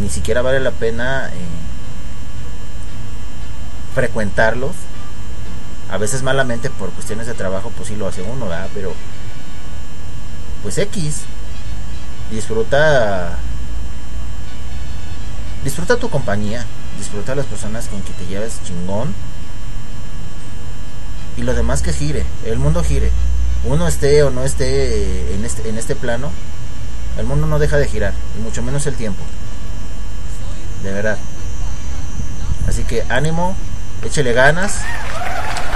ni 0.00 0.08
siquiera 0.08 0.42
vale 0.42 0.60
la 0.60 0.70
pena 0.72 1.28
eh, 1.32 1.38
frecuentarlos. 3.94 4.72
A 5.90 5.98
veces 5.98 6.22
malamente 6.22 6.70
por 6.70 6.90
cuestiones 6.90 7.26
de 7.26 7.34
trabajo, 7.34 7.70
pues 7.76 7.88
sí 7.88 7.96
lo 7.96 8.08
hace 8.08 8.22
uno, 8.22 8.46
¿verdad? 8.46 8.68
Pero, 8.74 8.92
pues 10.62 10.78
X, 10.78 11.20
disfruta, 12.30 13.38
disfruta 15.62 15.96
tu 15.98 16.08
compañía, 16.10 16.64
disfruta 16.98 17.34
las 17.34 17.46
personas 17.46 17.86
con 17.88 18.00
que 18.02 18.12
te 18.14 18.26
lleves 18.26 18.60
chingón. 18.64 19.14
Y 21.36 21.42
lo 21.42 21.52
demás 21.54 21.82
que 21.82 21.92
gire, 21.92 22.24
el 22.46 22.58
mundo 22.58 22.82
gire. 22.82 23.10
Uno 23.64 23.86
esté 23.88 24.22
o 24.22 24.30
no 24.30 24.42
esté 24.44 25.34
en 25.34 25.44
este, 25.44 25.68
en 25.68 25.78
este 25.78 25.96
plano, 25.96 26.30
el 27.18 27.26
mundo 27.26 27.46
no 27.46 27.58
deja 27.58 27.76
de 27.76 27.86
girar, 27.88 28.12
y 28.38 28.42
mucho 28.42 28.62
menos 28.62 28.86
el 28.86 28.94
tiempo. 28.94 29.22
De 30.82 30.92
verdad. 30.92 31.16
Así 32.68 32.84
que 32.84 33.04
ánimo, 33.08 33.56
échele 34.02 34.32
ganas. 34.32 34.80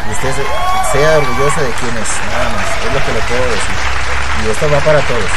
Y 0.08 0.10
usted 0.12 0.30
se- 0.34 0.98
sea 0.98 1.18
orgulloso 1.18 1.60
de 1.60 1.70
quien 1.72 1.96
es, 1.98 2.08
nada 2.32 2.48
más. 2.50 2.66
Es 2.86 2.92
lo 2.92 3.04
que 3.04 3.12
le 3.12 3.20
puedo 3.20 3.44
decir. 3.44 3.74
Y 4.46 4.50
esto 4.50 4.70
va 4.70 4.80
para 4.80 5.00
todos. 5.02 5.30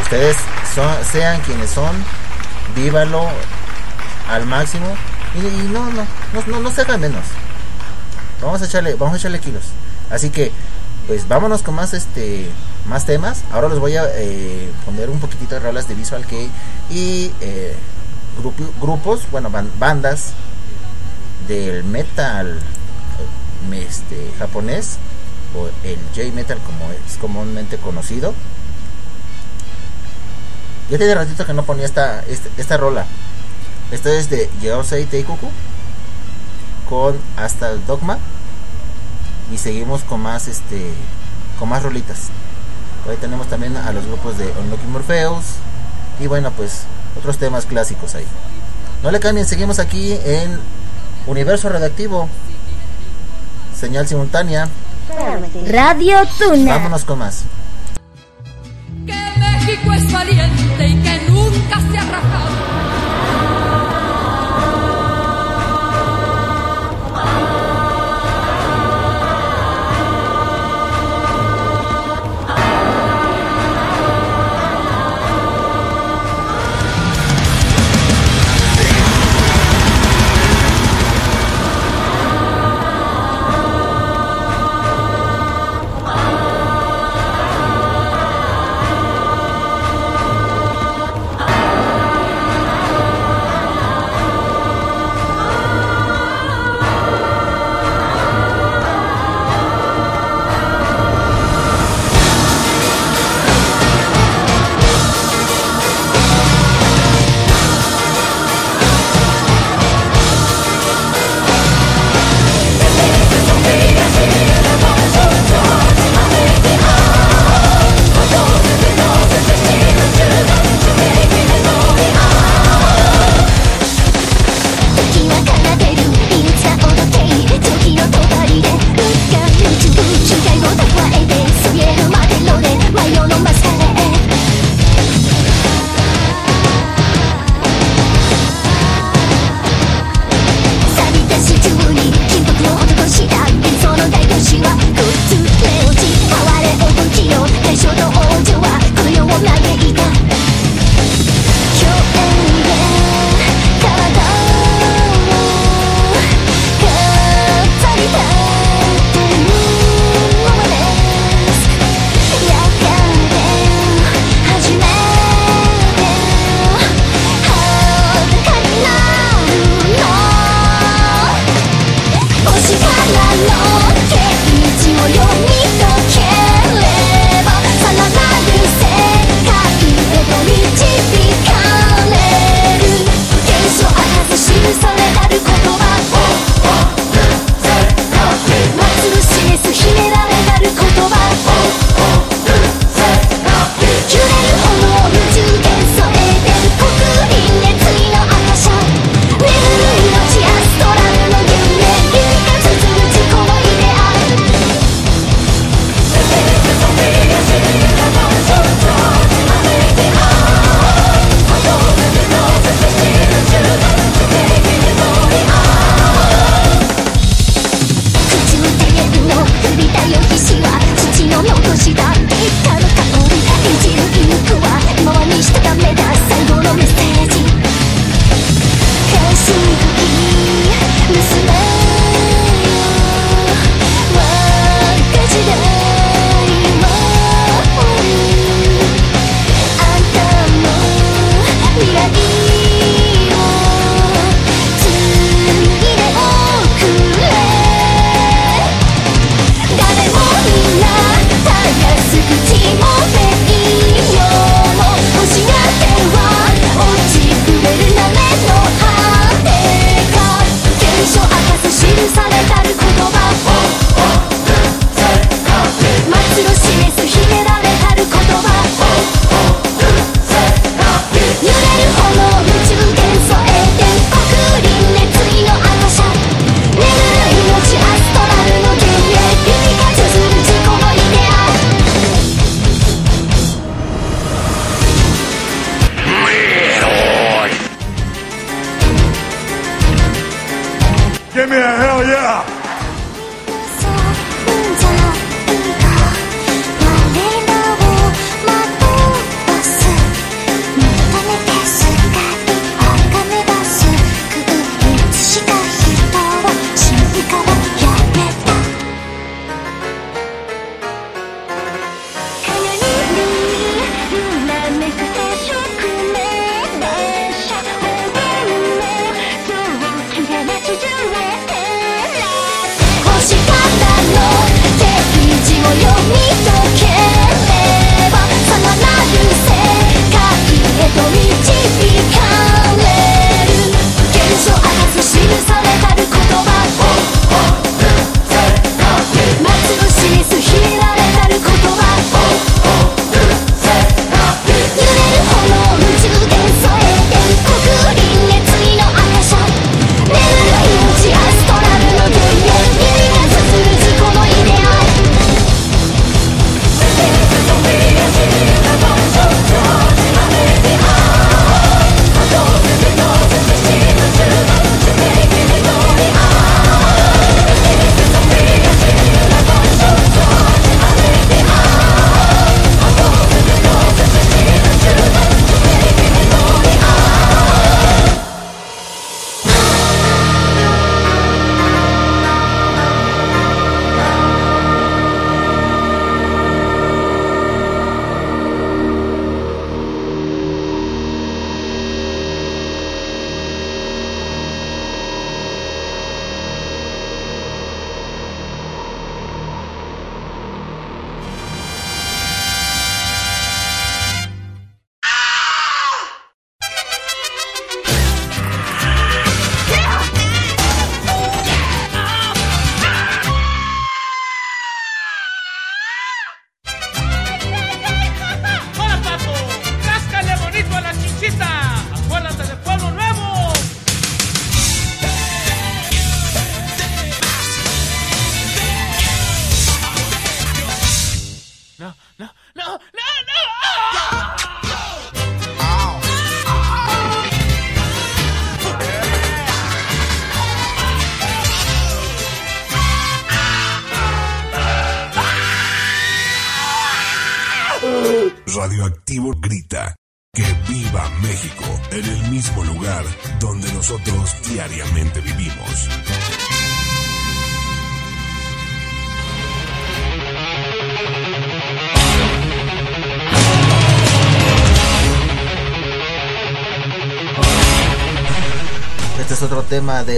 Ustedes 0.00 0.36
son- 0.74 1.04
sean 1.10 1.40
quienes 1.42 1.70
son, 1.70 1.90
vívalo 2.74 3.28
al 4.30 4.46
máximo. 4.46 4.86
Y, 5.34 5.38
y 5.46 5.68
no, 5.72 5.84
no, 5.90 6.06
no, 6.32 6.42
no, 6.46 6.60
no 6.60 6.70
se 6.70 6.82
hagan 6.82 7.00
menos. 7.00 7.24
Vamos 8.40 8.60
a 8.62 8.64
echarle, 8.64 8.94
vamos 8.94 9.14
a 9.14 9.16
echarle 9.18 9.40
kilos. 9.40 9.64
Así 10.10 10.30
que, 10.30 10.52
pues 11.06 11.26
vámonos 11.28 11.62
con 11.62 11.74
más 11.74 11.94
este 11.94 12.48
más 12.86 13.06
temas. 13.06 13.42
Ahora 13.52 13.68
les 13.68 13.78
voy 13.78 13.96
a 13.96 14.04
eh, 14.14 14.70
poner 14.84 15.10
un 15.10 15.18
poquitito 15.20 15.54
de 15.54 15.60
rolas 15.60 15.88
de 15.88 15.94
Visual 15.94 16.26
Kei 16.26 16.50
y 16.90 17.30
eh, 17.40 17.74
grupo- 18.40 18.72
grupos, 18.80 19.22
bueno, 19.30 19.50
ban- 19.50 19.70
bandas 19.78 20.32
del 21.48 21.84
metal 21.84 22.58
eh, 23.72 23.86
este, 23.88 24.30
japonés 24.38 24.98
o 25.56 25.68
el 25.86 25.98
J-metal 26.16 26.58
como 26.58 26.90
es 26.92 27.16
comúnmente 27.18 27.76
conocido. 27.78 28.34
Ya 30.90 30.98
tiene 30.98 31.14
ratito 31.14 31.46
que 31.46 31.54
no 31.54 31.64
ponía 31.64 31.84
esta, 31.86 32.22
esta, 32.24 32.48
esta 32.58 32.76
rola. 32.76 33.06
Esta 33.90 34.10
es 34.12 34.28
de 34.30 34.50
Yeosei 34.60 35.04
Teikoku 35.06 35.48
con 36.88 37.16
Hasta 37.36 37.70
el 37.70 37.84
Dogma. 37.86 38.18
Y 39.52 39.58
seguimos 39.58 40.02
con 40.02 40.20
más 40.20 40.48
este 40.48 40.92
con 41.58 41.68
más 41.68 41.82
rolitas. 41.82 42.28
Ahí 43.08 43.16
tenemos 43.20 43.48
también 43.48 43.76
a 43.76 43.92
los 43.92 44.06
grupos 44.06 44.38
de 44.38 44.52
Unlucky 44.60 44.86
Morpheus. 44.86 45.44
Y 46.20 46.26
bueno, 46.26 46.50
pues 46.52 46.84
otros 47.18 47.38
temas 47.38 47.66
clásicos 47.66 48.14
ahí. 48.14 48.26
No 49.02 49.10
le 49.10 49.20
cambien, 49.20 49.46
seguimos 49.46 49.78
aquí 49.78 50.12
en 50.24 50.58
Universo 51.26 51.68
Redactivo. 51.68 52.28
Señal 53.78 54.06
simultánea. 54.06 54.68
Radio 55.68 56.18
Tuna. 56.38 56.76
Vámonos 56.76 57.04
con 57.04 57.18
más. 57.18 57.42
Que 59.04 59.12
México 59.38 59.92
es 59.92 60.12
valiente 60.12 60.88
y 60.88 60.94
que 61.02 61.21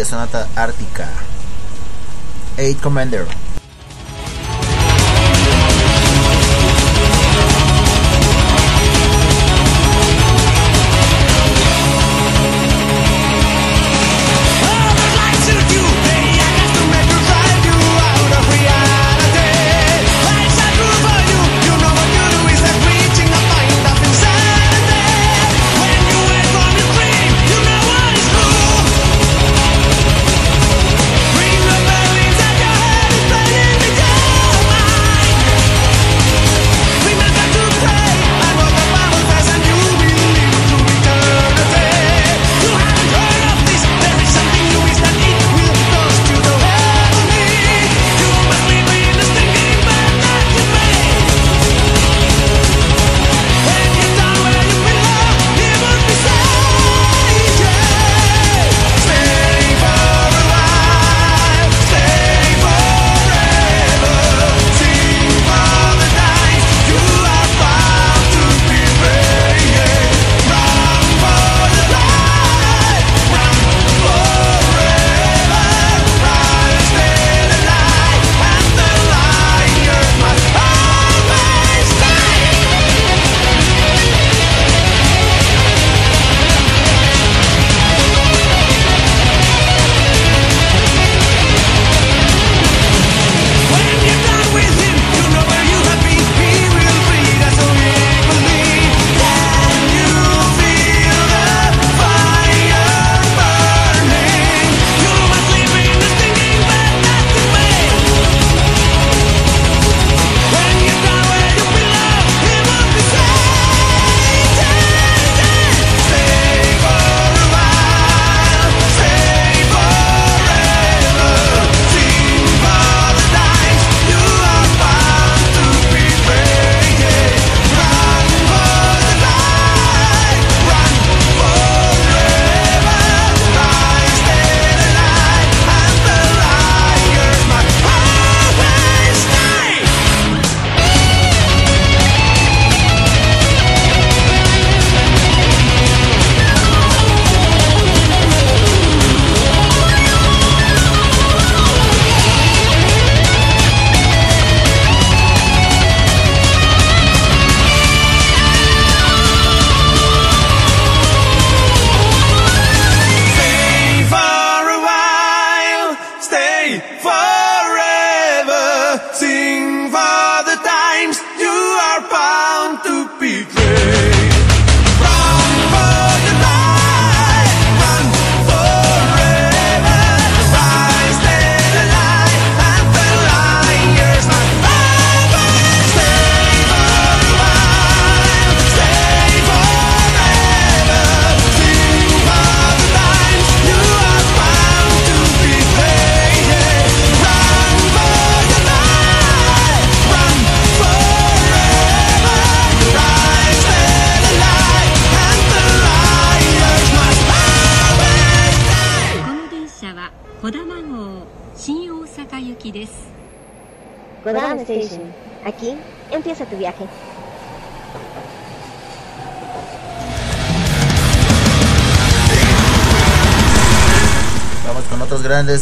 Sonata 0.05 0.49
Ártica. 0.55 1.09
Eight 2.59 2.81
Commander. 2.81 3.27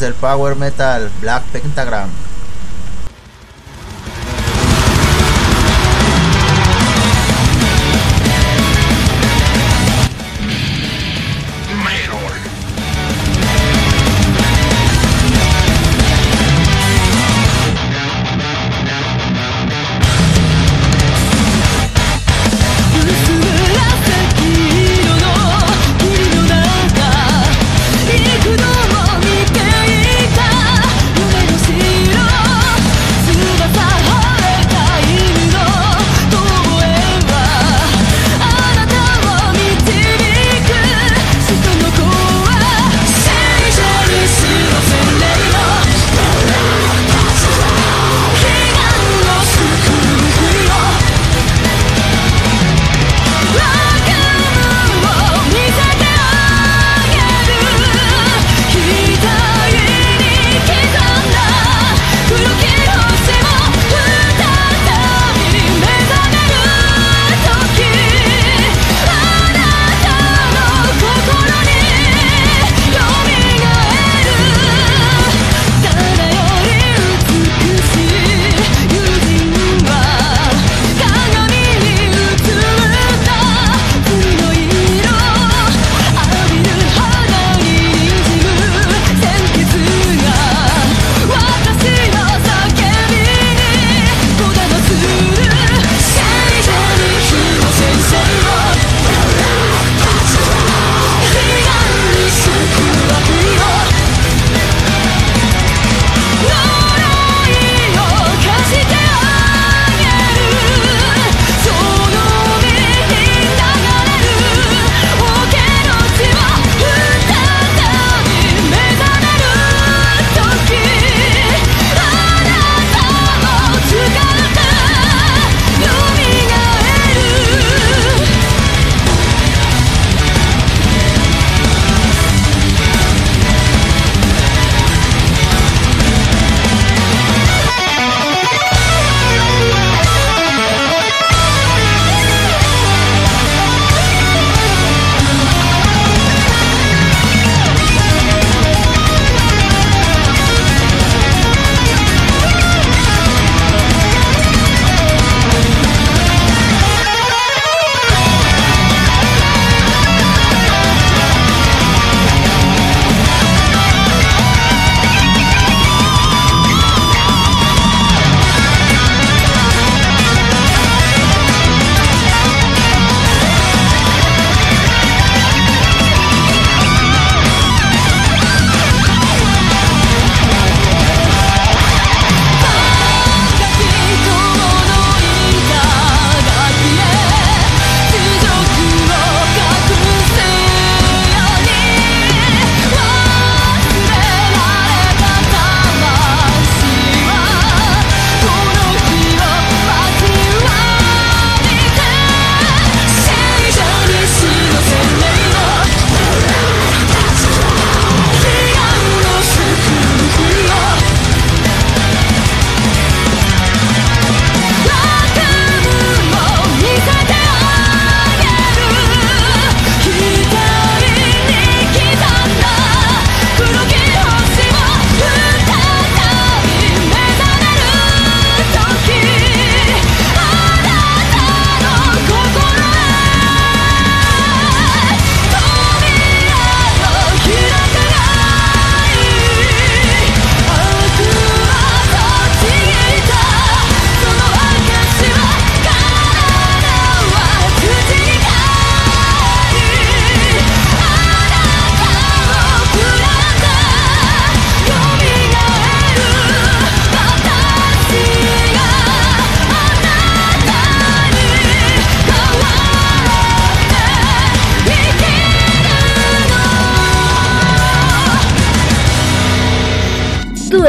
Del 0.00 0.14
Power 0.14 0.56
Metal, 0.56 1.10
Black 1.20 1.44
Pentagram. 1.52 2.08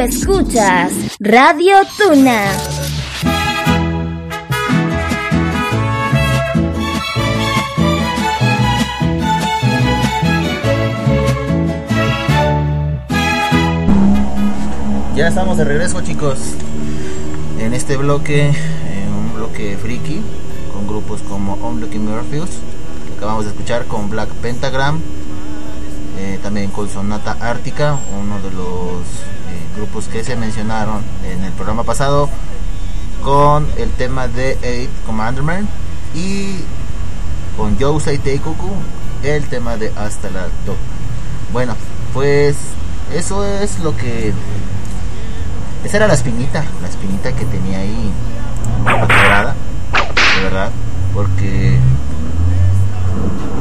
Escuchas 0.04 0.92
Radio 1.22 1.78
Tuna. 1.98 2.52
Ya 15.16 15.30
estamos 15.30 15.58
de 15.58 15.64
regreso 15.64 16.02
chicos 16.02 16.38
en 17.60 17.74
este 17.74 17.96
bloque, 17.96 18.48
en 18.48 19.14
un 19.14 19.34
bloque 19.36 19.78
friki 19.78 20.22
con 20.74 20.86
grupos 20.86 21.22
como 21.22 21.54
Unlucky 21.54 22.00
Murphys, 22.00 22.60
que 23.08 23.16
acabamos 23.16 23.46
de 23.46 23.52
escuchar 23.52 23.86
con 23.86 24.10
Black 24.10 24.30
Pentagram, 24.42 25.00
eh, 26.20 26.40
también 26.44 26.72
con 26.72 26.90
Sonata 26.90 27.38
Ártica, 27.40 27.98
uno 28.20 28.42
de 28.42 28.52
los 28.52 29.06
grupos 29.76 30.08
que 30.08 30.24
se 30.24 30.36
mencionaron 30.36 31.02
en 31.26 31.44
el 31.44 31.52
programa 31.54 31.84
pasado, 31.84 32.30
con 33.24 33.68
el 33.78 33.90
tema 33.92 34.28
de 34.28 34.58
Eight 34.62 34.90
Commanderman 35.06 35.68
y 36.14 36.58
con 37.58 37.78
Yousei 37.78 38.18
Teikoku 38.18 38.72
el 39.24 39.46
tema 39.48 39.78
de 39.78 39.92
Hasta 39.96 40.30
la 40.30 40.48
Top. 40.66 40.76
Bueno, 41.52 41.76
pues 42.14 42.56
eso 43.14 43.46
es 43.46 43.80
lo 43.80 43.96
que 43.96 44.34
esa 45.84 45.98
era 45.98 46.08
la 46.08 46.14
espinita, 46.14 46.64
la 46.82 46.88
espinita 46.88 47.34
que 47.34 47.46
tenía 47.46 47.80
ahí 47.80 48.12
atorada, 48.86 49.56
de 50.38 50.44
verdad, 50.44 50.72
porque 51.14 51.78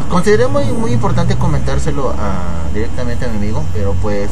consideré 0.08 0.46
muy, 0.46 0.64
muy 0.66 0.92
importante 0.92 1.36
comentárselo 1.36 2.10
a, 2.10 2.72
directamente 2.72 3.24
a 3.24 3.28
mi 3.28 3.38
amigo, 3.38 3.64
pero 3.72 3.94
pues 3.94 4.30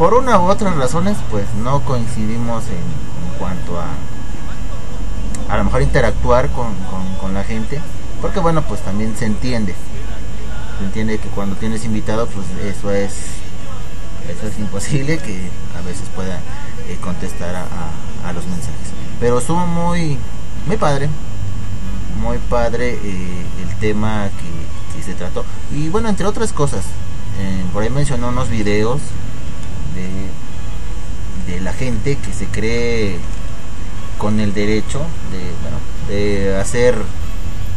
por 0.00 0.14
una 0.14 0.40
u 0.40 0.44
otras 0.44 0.74
razones 0.76 1.18
pues 1.30 1.44
no 1.62 1.84
coincidimos 1.84 2.64
en, 2.68 3.38
cuanto 3.38 3.78
a 3.78 3.88
a 5.52 5.58
lo 5.58 5.64
mejor 5.64 5.82
interactuar 5.82 6.48
con, 6.52 6.74
con, 7.20 7.34
la 7.34 7.44
gente, 7.44 7.82
porque 8.22 8.40
bueno 8.40 8.62
pues 8.62 8.80
también 8.80 9.14
se 9.14 9.26
entiende, 9.26 9.74
se 10.78 10.84
entiende 10.86 11.18
que 11.18 11.28
cuando 11.28 11.54
tienes 11.56 11.84
invitado 11.84 12.26
pues 12.28 12.46
eso 12.64 12.90
es 12.90 13.12
eso 14.30 14.46
es 14.46 14.58
imposible 14.58 15.18
que 15.18 15.50
a 15.78 15.82
veces 15.86 16.08
pueda 16.16 16.40
eh, 16.88 16.96
contestar 17.02 17.54
a, 17.54 17.64
a, 17.64 18.28
a, 18.28 18.32
los 18.32 18.46
mensajes. 18.46 18.88
Pero 19.20 19.38
estuvo 19.38 19.66
muy, 19.66 20.16
muy 20.66 20.78
padre, 20.78 21.10
muy 22.22 22.38
padre 22.38 22.98
eh, 23.02 23.44
el 23.62 23.76
tema 23.76 24.30
que, 24.30 24.96
que, 24.96 25.04
se 25.04 25.14
trató. 25.14 25.44
Y 25.70 25.90
bueno, 25.90 26.08
entre 26.08 26.24
otras 26.26 26.54
cosas, 26.54 26.84
eh, 27.38 27.64
por 27.74 27.82
ahí 27.82 27.90
mencionó 27.90 28.28
unos 28.28 28.48
videos 28.48 29.02
de, 29.94 31.52
de 31.52 31.60
la 31.60 31.72
gente 31.72 32.16
que 32.16 32.32
se 32.32 32.46
cree 32.46 33.18
con 34.18 34.40
el 34.40 34.52
derecho 34.52 35.00
de, 35.30 35.38
bueno, 35.62 35.78
de 36.08 36.56
hacer 36.56 36.96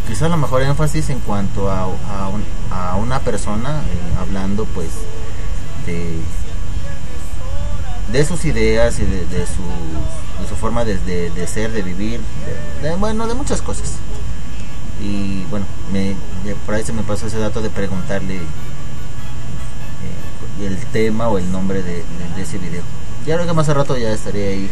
quizá 0.07 0.25
a 0.25 0.29
lo 0.29 0.37
mejor 0.37 0.61
énfasis 0.61 1.09
en 1.09 1.19
cuanto 1.19 1.71
a, 1.71 1.81
a, 1.81 2.27
un, 2.27 2.43
a 2.71 2.95
una 2.95 3.19
persona 3.19 3.81
eh, 3.81 4.19
hablando 4.19 4.65
pues 4.65 4.89
de 5.85 6.19
de 8.11 8.25
sus 8.25 8.45
ideas 8.45 8.99
y 8.99 9.05
de, 9.05 9.25
de, 9.25 9.45
su, 9.47 9.63
de 10.41 10.47
su 10.47 10.55
forma 10.55 10.85
de, 10.85 10.97
de, 10.99 11.31
de, 11.31 11.47
ser, 11.47 11.71
de 11.71 11.81
vivir, 11.81 12.19
de, 12.81 12.95
bueno, 12.95 13.25
de 13.27 13.33
muchas 13.33 13.61
cosas. 13.61 13.93
Y 15.01 15.43
bueno, 15.45 15.65
me, 15.91 16.15
por 16.65 16.75
ahí 16.75 16.83
se 16.83 16.93
me 16.93 17.01
pasó 17.01 17.25
ese 17.27 17.39
dato 17.39 17.61
de 17.61 17.69
preguntarle 17.69 18.39
el 20.61 20.77
tema 20.87 21.27
o 21.29 21.37
el 21.37 21.51
nombre 21.51 21.81
de, 21.81 22.03
ese 22.37 22.57
video. 22.57 22.83
Ya 23.25 23.35
creo 23.35 23.47
que 23.47 23.53
más 23.53 23.69
a 23.69 23.73
rato 23.73 23.97
ya 23.97 24.11
estaré 24.11 24.47
ahí 24.47 24.69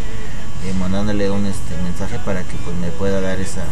eh, 0.66 0.74
mandándole 0.80 1.30
un 1.30 1.46
este, 1.46 1.76
mensaje 1.84 2.20
para 2.26 2.44
que 2.44 2.56
pues 2.58 2.76
me 2.78 2.90
pueda 2.90 3.22
dar 3.22 3.40
esa 3.40 3.64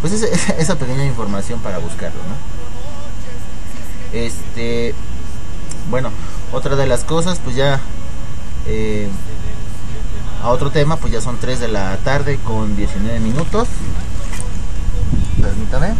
pues 0.00 0.12
esa, 0.12 0.54
esa 0.58 0.76
pequeña 0.76 1.04
información 1.04 1.60
para 1.60 1.78
buscarlo, 1.78 2.20
¿no? 2.28 2.52
Este, 4.18 4.94
bueno, 5.90 6.10
otra 6.52 6.76
de 6.76 6.86
las 6.86 7.04
cosas, 7.04 7.38
pues 7.42 7.56
ya 7.56 7.80
eh, 8.66 9.08
a 10.42 10.50
otro 10.50 10.70
tema, 10.70 10.96
pues 10.96 11.12
ya 11.12 11.20
son 11.20 11.38
3 11.38 11.60
de 11.60 11.68
la 11.68 11.96
tarde 11.98 12.38
con 12.44 12.76
19 12.76 13.20
minutos. 13.20 13.68
Permítame. 15.40 15.94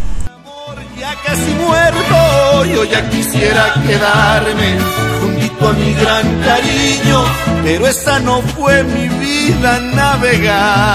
Ya 1.02 1.14
casi 1.16 1.50
muerto, 1.54 2.64
yo 2.64 2.84
ya 2.84 3.10
quisiera 3.10 3.74
quedarme 3.84 4.78
juntito 5.20 5.68
a 5.68 5.72
mi 5.72 5.94
gran 5.94 6.40
cariño, 6.42 7.24
pero 7.64 7.88
esa 7.88 8.20
no 8.20 8.40
fue 8.40 8.84
mi 8.84 9.08
vida 9.08 9.80
navegar. 9.80 10.92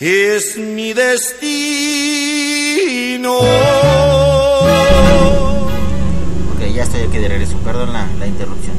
Es 0.00 0.58
mi 0.58 0.92
destino. 0.92 1.38
Ok, 6.52 6.62
ya 6.74 6.82
estoy 6.82 7.02
aquí 7.02 7.18
de 7.18 7.28
regreso, 7.28 7.58
perdón 7.58 7.92
la, 7.92 8.08
la 8.18 8.26
interrupción. 8.26 8.74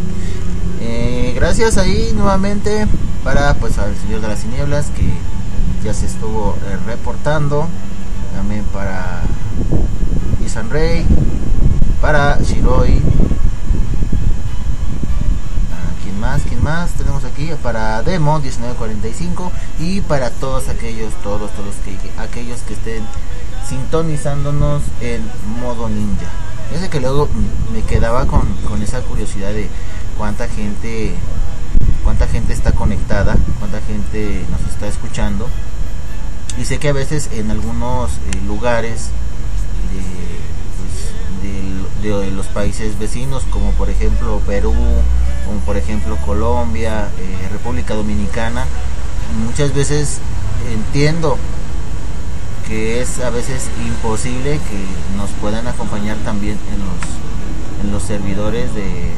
Eh, 0.81 1.31
gracias 1.33 1.77
ahí 1.77 2.11
nuevamente 2.13 2.85
para 3.23 3.53
pues 3.53 3.77
al 3.77 3.95
señor 3.95 4.19
de 4.19 4.27
las 4.27 4.41
tinieblas 4.41 4.87
que 4.87 5.07
ya 5.87 5.93
se 5.93 6.05
estuvo 6.05 6.57
eh, 6.67 6.75
reportando 6.85 7.69
también 8.35 8.63
para 8.65 9.21
Isan 10.45 10.69
Rey 10.69 11.05
para 12.01 12.37
Shiroi 12.39 13.01
ah, 15.71 15.91
¿quién 16.03 16.19
más? 16.19 16.41
¿quién 16.43 16.63
más? 16.63 16.91
tenemos 16.91 17.23
aquí 17.23 17.49
para 17.63 18.01
Demo 18.03 18.39
1945 18.39 19.51
y 19.79 20.01
para 20.01 20.29
todos 20.29 20.69
aquellos 20.69 21.13
todos 21.23 21.51
todos 21.51 21.75
que, 21.85 21.97
aquellos 22.21 22.59
que 22.61 22.73
estén 22.73 23.03
sintonizándonos 23.67 24.83
en 25.01 25.21
modo 25.61 25.89
ninja 25.89 26.27
Fíjense 26.67 26.89
que 26.89 26.99
luego 26.99 27.29
me 27.71 27.83
quedaba 27.83 28.25
con, 28.25 28.41
con 28.67 28.81
esa 28.81 28.99
curiosidad 29.01 29.53
de 29.53 29.69
cuánta 30.17 30.47
gente 30.47 31.13
cuánta 32.03 32.27
gente 32.27 32.53
está 32.53 32.71
conectada, 32.71 33.35
cuánta 33.59 33.81
gente 33.81 34.45
nos 34.51 34.61
está 34.71 34.87
escuchando. 34.87 35.47
Y 36.57 36.65
sé 36.65 36.77
que 36.77 36.89
a 36.89 36.93
veces 36.93 37.29
en 37.33 37.51
algunos 37.51 38.11
eh, 38.11 38.41
lugares 38.47 39.09
de, 39.91 40.01
pues, 40.79 42.01
de, 42.01 42.25
de, 42.25 42.31
los 42.31 42.47
países 42.47 42.97
vecinos, 42.97 43.43
como 43.49 43.71
por 43.71 43.89
ejemplo 43.89 44.39
Perú, 44.45 44.73
como 45.45 45.59
por 45.65 45.77
ejemplo 45.77 46.17
Colombia, 46.25 47.09
eh, 47.19 47.49
República 47.51 47.93
Dominicana, 47.93 48.65
muchas 49.45 49.73
veces 49.73 50.19
entiendo 50.71 51.37
que 52.67 53.01
es 53.01 53.19
a 53.19 53.29
veces 53.29 53.69
imposible 53.85 54.53
que 54.53 55.17
nos 55.17 55.29
puedan 55.41 55.67
acompañar 55.67 56.17
también 56.23 56.57
en 56.73 56.79
los, 56.79 57.85
en 57.85 57.91
los 57.91 58.03
servidores 58.03 58.73
de, 58.73 59.11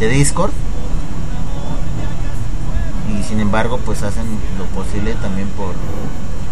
de 0.00 0.08
Discord 0.08 0.52
y 3.18 3.22
sin 3.22 3.40
embargo 3.40 3.78
pues 3.84 4.02
hacen 4.02 4.26
lo 4.58 4.64
posible 4.66 5.14
también 5.14 5.48
por 5.50 5.72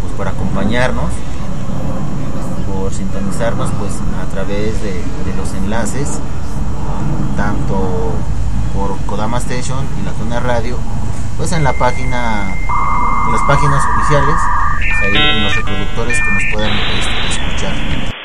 pues 0.01 0.13
por 0.17 0.29
acompañarnos 0.29 1.11
por 2.73 2.93
sintonizarnos 2.93 3.71
pues 3.79 3.93
a 4.23 4.31
través 4.31 4.83
de, 4.83 4.93
de 4.93 5.37
los 5.37 5.53
enlaces 5.55 6.19
tanto 7.37 8.13
por 8.75 8.97
Kodama 9.07 9.39
Station 9.39 9.85
y 10.01 10.05
la 10.05 10.13
Tuna 10.13 10.41
Radio 10.41 10.77
pues 11.37 11.53
en 11.53 11.65
la 11.65 11.73
página 11.73 12.55
en 13.27 13.33
las 13.33 13.43
páginas 13.43 13.83
oficiales 13.97 14.37
ahí 15.03 15.17
en 15.17 15.45
los 15.45 15.57
reproductores 15.57 16.19
que 16.21 16.33
nos 16.33 16.43
puedan 16.53 16.71
este, 16.71 17.43
escuchar 17.43 18.16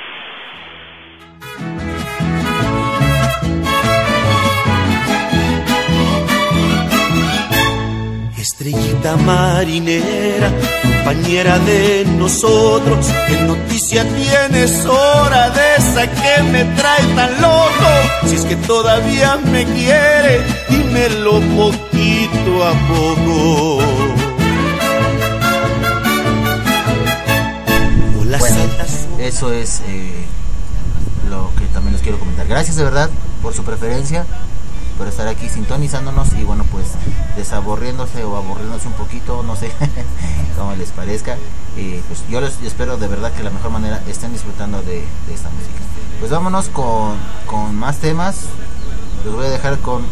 Estrellita 8.62 9.18
marinera, 9.18 10.52
compañera 10.84 11.58
de 11.58 12.06
nosotros, 12.16 13.08
¿qué 13.28 13.42
noticia 13.42 14.04
tienes 14.04 14.86
hora 14.86 15.50
de 15.50 15.76
esa 15.78 16.08
que 16.08 16.44
me 16.44 16.64
trae 16.76 17.04
tan 17.16 17.42
loco? 17.42 18.28
Si 18.28 18.36
es 18.36 18.46
que 18.46 18.56
todavía 18.58 19.38
me 19.52 19.66
quiere, 19.66 20.46
dímelo 20.70 21.42
poquito 21.58 22.64
a 22.64 22.74
poco. 22.88 23.82
Bueno, 28.38 28.58
eso 29.18 29.54
es 29.54 29.82
eh, 29.88 30.24
lo 31.32 31.52
que 31.58 31.66
también 31.74 31.94
les 31.94 32.04
quiero 32.04 32.20
comentar. 32.20 32.46
Gracias 32.46 32.76
de 32.76 32.84
verdad 32.84 33.10
por 33.42 33.56
su 33.56 33.64
preferencia 33.64 34.28
por 35.02 35.08
estar 35.08 35.28
aquí 35.28 35.50
sintonizándonos 35.50 36.32
y 36.34 36.44
bueno 36.44 36.64
pues 36.66 36.86
desaborriéndose 37.36 38.24
o 38.24 38.38
aburriéndose 38.38 38.88
un 38.88 38.94
poquito, 38.94 39.42
no 39.42 39.56
sé 39.56 39.72
cómo 40.56 40.76
les 40.76 40.90
parezca. 40.92 41.38
Eh, 41.76 42.04
pues 42.08 42.24
yo 42.30 42.40
les 42.40 42.62
espero 42.62 42.98
de 42.98 43.08
verdad 43.08 43.34
que 43.34 43.42
la 43.42 43.50
mejor 43.50 43.72
manera 43.72 44.00
estén 44.08 44.32
disfrutando 44.32 44.80
de, 44.84 45.00
esta 45.34 45.50
música. 45.50 45.80
Pues 46.20 46.30
vámonos 46.30 46.70
con, 46.70 47.16
con, 47.48 47.76
más 47.76 47.98
temas. 47.98 48.42
Les 49.26 49.34
voy 49.34 49.48
a 49.48 49.50
dejar 49.50 49.80
con 49.80 50.06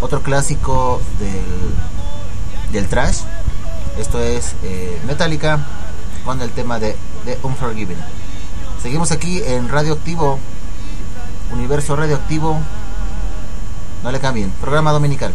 otro 0.00 0.22
clásico 0.22 1.02
del, 1.18 2.72
del 2.72 2.88
trash. 2.88 3.18
Esto 3.98 4.18
es 4.18 4.54
eh, 4.62 4.98
Metallica 5.06 5.58
con 6.24 6.40
el 6.40 6.52
tema 6.52 6.78
de 6.78 6.96
Unforgiven. 7.42 7.98
Seguimos 8.80 9.12
aquí 9.12 9.42
en 9.44 9.68
Radioactivo, 9.68 10.38
Universo 11.52 11.96
Radioactivo 11.96 12.58
No 14.04 14.12
le 14.12 14.20
cambien. 14.20 14.50
Programa 14.60 14.92
dominical. 14.92 15.32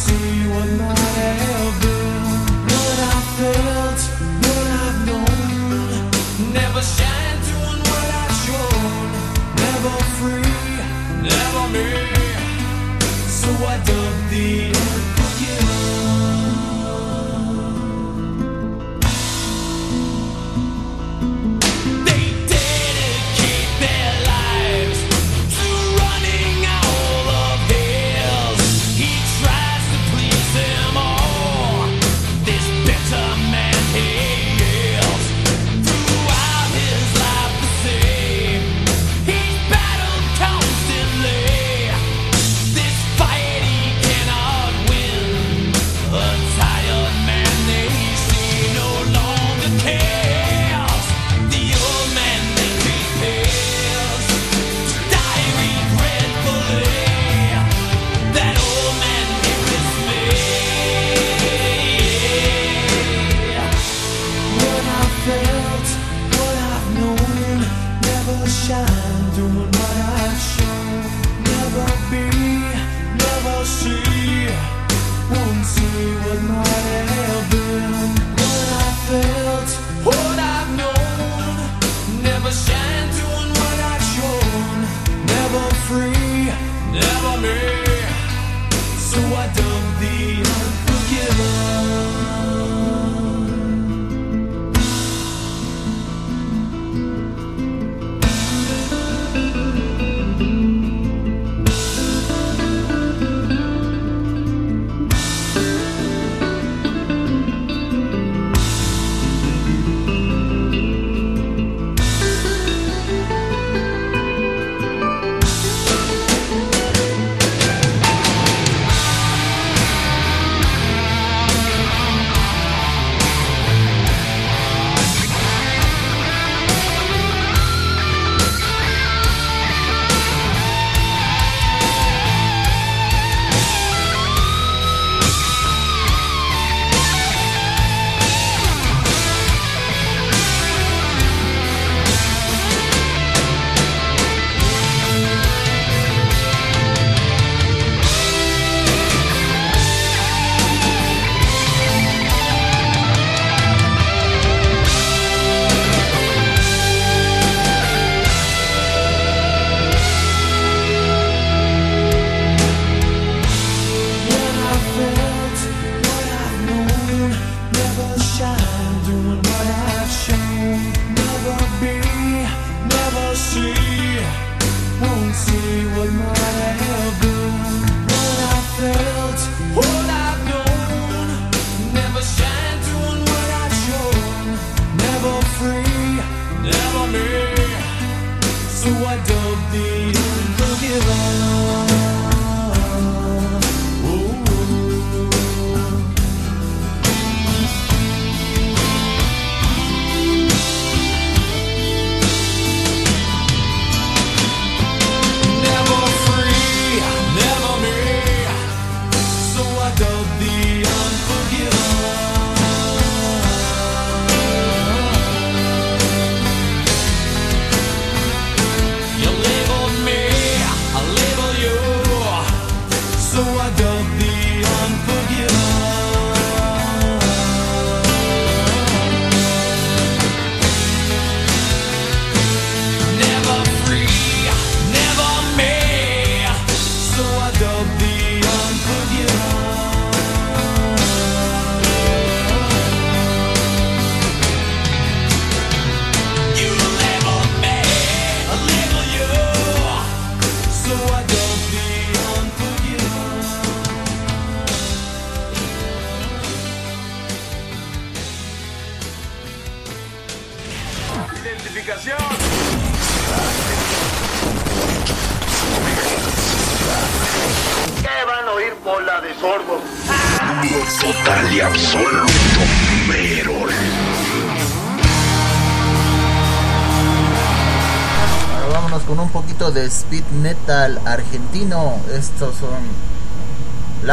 see 0.00 0.40
you 0.40 0.50
one 0.50 0.78
night. 0.78 1.09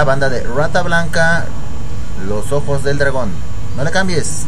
banda 0.07 0.29
de 0.29 0.41
Rata 0.41 0.83
Blanca, 0.83 1.43
Los 2.29 2.53
Ojos 2.53 2.81
del 2.81 2.97
Dragón. 2.97 3.29
No 3.75 3.83
le 3.83 3.91
cambies. 3.91 4.45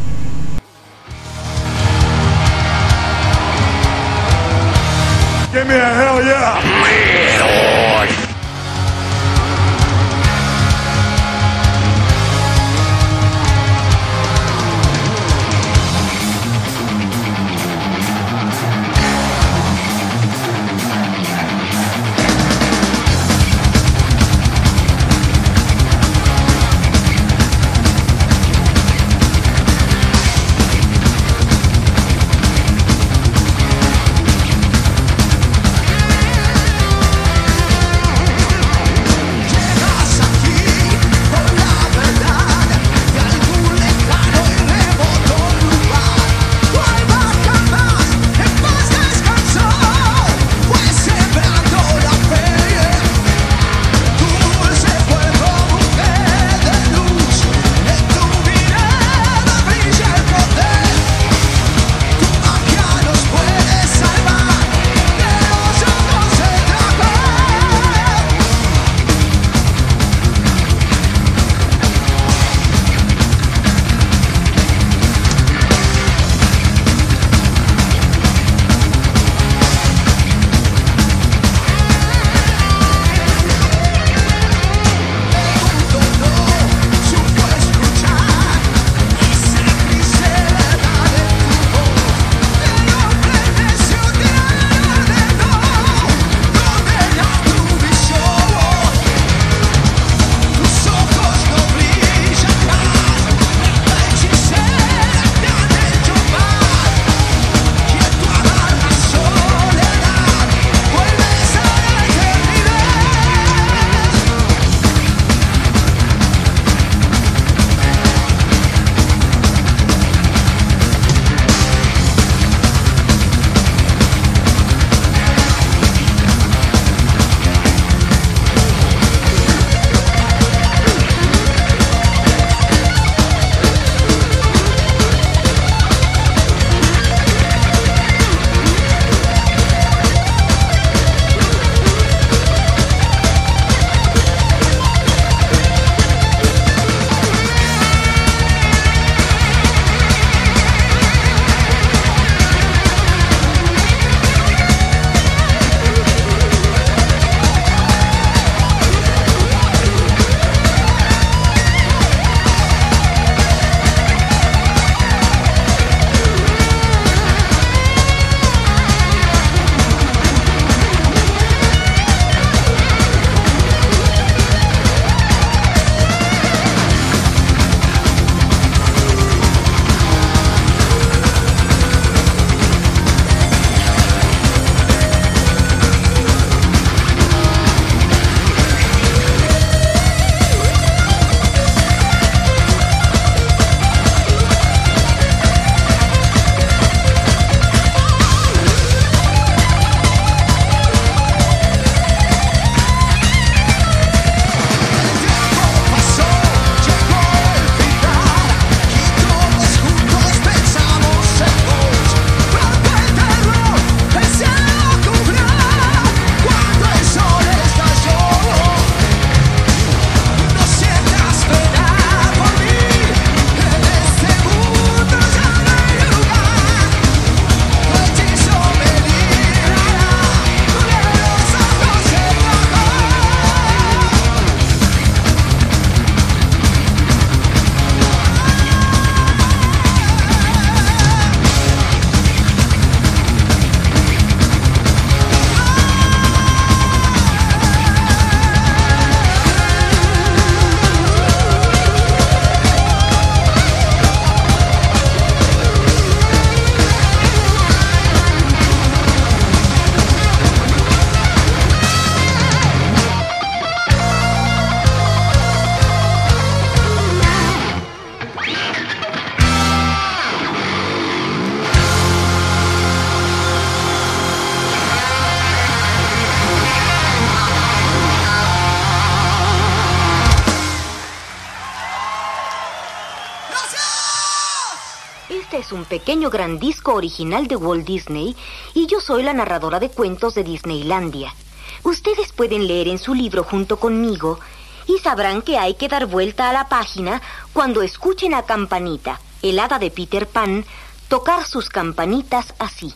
Pequeño 285.90 286.30
gran 286.30 286.60
disco 286.60 286.94
original 286.94 287.48
de 287.48 287.56
Walt 287.56 287.84
Disney 287.84 288.36
y 288.72 288.86
yo 288.86 289.00
soy 289.00 289.24
la 289.24 289.34
narradora 289.34 289.80
de 289.80 289.90
cuentos 289.90 290.34
de 290.36 290.44
Disneylandia. 290.44 291.34
Ustedes 291.82 292.32
pueden 292.32 292.68
leer 292.68 292.86
en 292.88 292.98
su 292.98 293.12
libro 293.12 293.42
junto 293.42 293.78
conmigo 293.78 294.38
y 294.86 294.98
sabrán 295.00 295.42
que 295.42 295.58
hay 295.58 295.74
que 295.74 295.88
dar 295.88 296.06
vuelta 296.06 296.48
a 296.48 296.52
la 296.52 296.68
página 296.68 297.20
cuando 297.52 297.82
escuchen 297.82 298.34
a 298.34 298.44
Campanita, 298.44 299.20
el 299.42 299.58
hada 299.58 299.78
de 299.80 299.90
Peter 299.90 300.28
Pan, 300.28 300.64
tocar 301.08 301.44
sus 301.44 301.68
campanitas 301.68 302.54
así. 302.60 302.94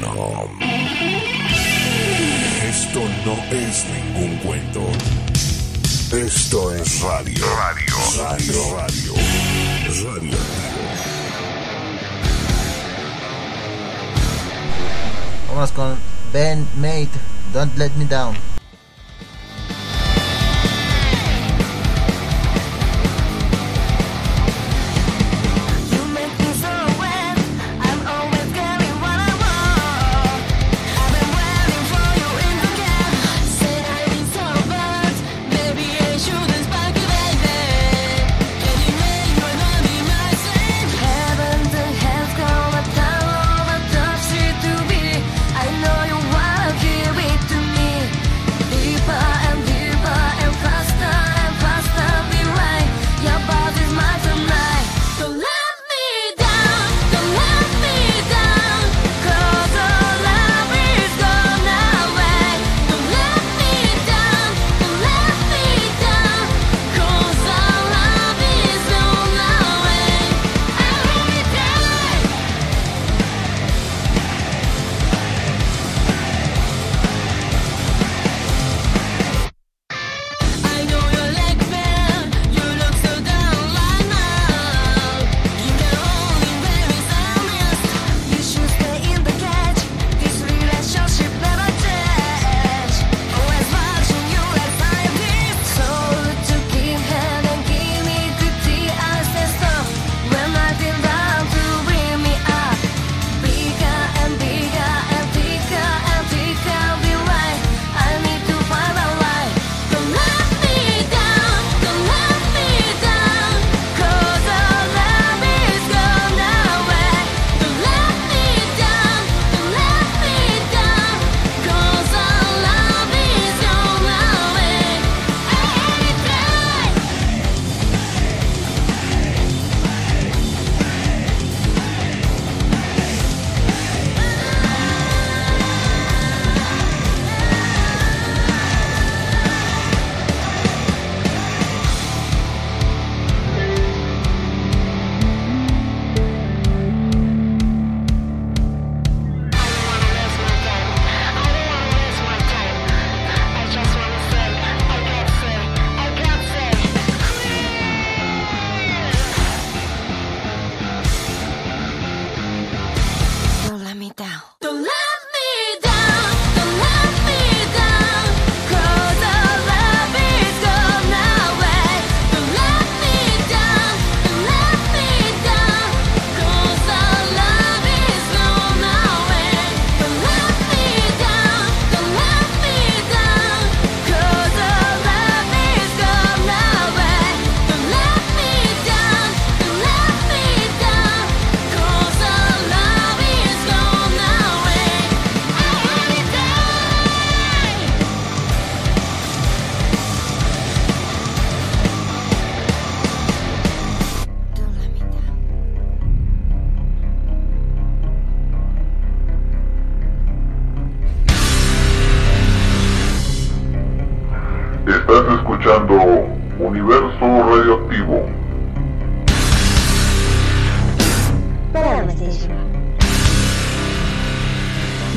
No. 0.00 0.44
Esto 2.68 3.00
no 3.24 3.56
es 3.56 3.86
ningún 3.86 4.36
cuento. 4.38 4.82
Esto 6.12 6.72
es 6.74 7.00
radio. 7.00 7.44
Radio. 7.56 7.96
Radio. 8.18 8.76
Radio. 8.76 9.43
Radio. 10.02 10.36
Vamos 15.48 15.70
con 15.70 15.96
Ben 16.32 16.66
Mate, 16.76 17.10
Don't 17.52 17.76
Let 17.76 17.90
Me 17.96 18.04
Down. 18.06 18.53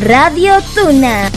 Radio 0.08 0.62
Tuna. 0.74 1.37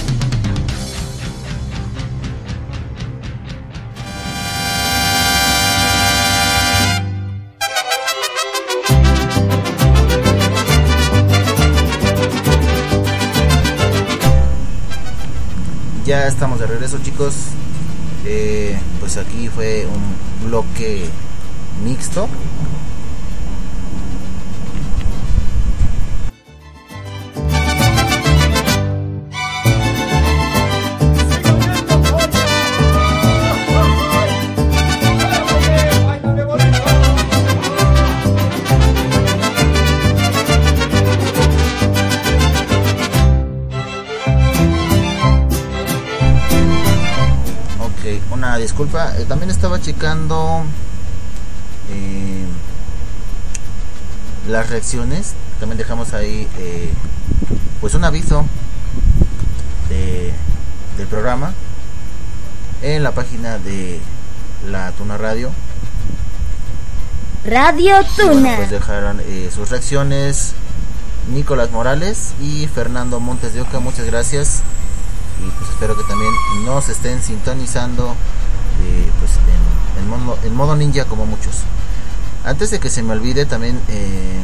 Disculpa. 50.00 50.64
eh, 51.90 52.44
las 54.48 54.70
reacciones. 54.70 55.34
También 55.58 55.78
dejamos 55.78 56.14
ahí 56.14 56.48
eh, 56.58 56.90
pues 57.80 57.94
un 57.94 58.04
aviso 58.04 58.44
de, 59.88 60.32
del 60.96 61.06
programa 61.06 61.52
en 62.82 63.02
la 63.02 63.12
página 63.12 63.58
de 63.58 64.00
la 64.70 64.92
Tuna 64.92 65.18
Radio. 65.18 65.50
Radio 67.44 67.96
Bueno, 68.16 68.32
Tuna. 68.32 68.56
pues 68.56 68.70
dejaron 68.70 69.20
eh, 69.20 69.50
sus 69.54 69.70
reacciones 69.70 70.52
Nicolás 71.32 71.70
Morales 71.70 72.32
y 72.40 72.66
Fernando 72.68 73.20
Montes 73.20 73.54
de 73.54 73.60
Oca. 73.62 73.80
Muchas 73.80 74.06
gracias. 74.06 74.62
Y 75.46 75.50
pues 75.58 75.70
espero 75.70 75.96
que 75.96 76.04
también 76.04 76.32
nos 76.64 76.88
estén 76.88 77.22
sintonizando 77.22 78.14
eh, 78.82 79.10
pues 79.20 79.32
en, 79.36 79.79
en 79.98 80.08
modo, 80.08 80.38
en 80.42 80.54
modo 80.54 80.76
ninja 80.76 81.04
como 81.04 81.26
muchos. 81.26 81.54
Antes 82.44 82.70
de 82.70 82.80
que 82.80 82.88
se 82.88 83.02
me 83.02 83.12
olvide 83.12 83.44
también 83.46 83.80
eh, 83.88 84.40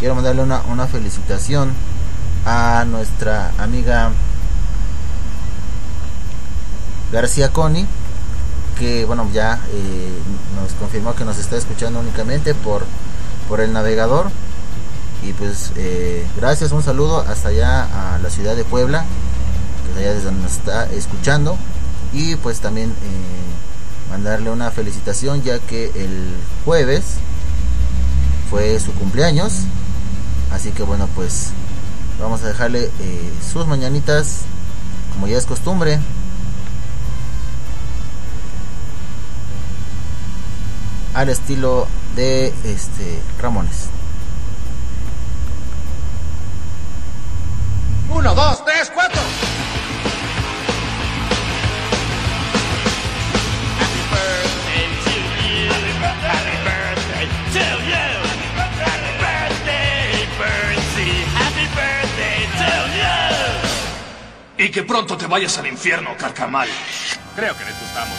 quiero 0.00 0.14
mandarle 0.14 0.42
una, 0.42 0.62
una 0.62 0.86
felicitación 0.86 1.72
a 2.44 2.84
nuestra 2.86 3.52
amiga 3.58 4.10
García 7.12 7.52
Coni 7.52 7.86
que 8.78 9.04
bueno 9.04 9.28
ya 9.32 9.60
eh, 9.72 10.18
nos 10.60 10.72
confirmó 10.72 11.14
que 11.14 11.24
nos 11.24 11.38
está 11.38 11.56
escuchando 11.56 12.00
únicamente 12.00 12.54
por 12.54 12.84
por 13.48 13.60
el 13.60 13.72
navegador 13.72 14.30
y 15.22 15.34
pues 15.34 15.72
eh, 15.76 16.26
gracias 16.36 16.72
un 16.72 16.82
saludo 16.82 17.20
hasta 17.20 17.50
allá 17.50 18.14
a 18.14 18.18
la 18.18 18.30
ciudad 18.30 18.56
de 18.56 18.64
Puebla 18.64 19.04
que 19.94 20.00
allá 20.00 20.20
donde 20.20 20.42
nos 20.42 20.52
está 20.52 20.86
escuchando 20.86 21.56
y 22.12 22.36
pues 22.36 22.60
también 22.60 22.94
mandarle 24.10 24.50
una 24.50 24.70
felicitación 24.70 25.42
ya 25.42 25.58
que 25.58 25.86
el 25.94 26.34
jueves 26.64 27.04
fue 28.50 28.78
su 28.80 28.92
cumpleaños 28.92 29.60
así 30.50 30.72
que 30.72 30.82
bueno 30.82 31.08
pues 31.14 31.50
vamos 32.20 32.42
a 32.42 32.48
dejarle 32.48 32.90
eh, 33.00 33.32
sus 33.52 33.66
mañanitas 33.66 34.42
como 35.14 35.26
ya 35.26 35.38
es 35.38 35.46
costumbre 35.46 36.00
al 41.14 41.28
estilo 41.28 41.86
de 42.16 42.52
este 42.64 43.20
Ramones. 43.40 43.88
Uno, 48.08 48.34
dos, 48.34 48.64
tres, 48.64 48.90
cuatro. 48.94 49.20
Y 64.60 64.70
que 64.70 64.82
pronto 64.82 65.16
te 65.16 65.26
vayas 65.26 65.56
al 65.56 65.68
infierno, 65.68 66.10
carcamal. 66.18 66.68
Creo 67.34 67.56
que 67.56 67.64
les 67.64 67.80
gustamos 67.80 68.14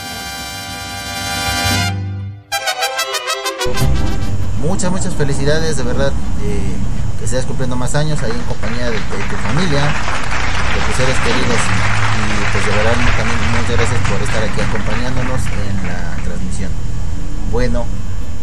Muchas, 4.59 4.91
muchas 4.91 5.13
felicidades, 5.13 5.77
de 5.77 5.83
verdad, 5.83 6.11
eh, 6.41 7.19
que 7.19 7.25
estés 7.25 7.45
cumpliendo 7.45 7.75
más 7.75 7.93
años 7.93 8.23
ahí 8.23 8.31
en 8.31 8.41
compañía 8.41 8.85
de, 8.85 8.97
de 8.97 9.23
tu 9.29 9.35
familia, 9.35 9.83
de 9.83 10.81
tus 10.87 10.95
seres 10.95 11.17
queridos. 11.19 11.59
Y 12.17 12.51
pues 12.51 12.65
de 12.65 12.71
verdad 12.71 12.93
también 13.17 13.37
muchas 13.51 13.77
gracias 13.77 14.09
por 14.09 14.21
estar 14.23 14.43
aquí 14.43 14.61
acompañándonos 14.61 15.41
en 15.45 15.87
la 15.87 16.23
transmisión. 16.23 16.71
Bueno, 17.51 17.85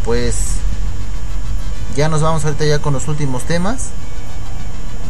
pues 0.05 0.59
ya 1.97 2.09
nos 2.09 2.23
vamos 2.23 2.45
ahorita 2.45 2.65
ya 2.65 2.79
con 2.79 2.93
los 2.93 3.09
últimos 3.09 3.43
temas. 3.43 3.89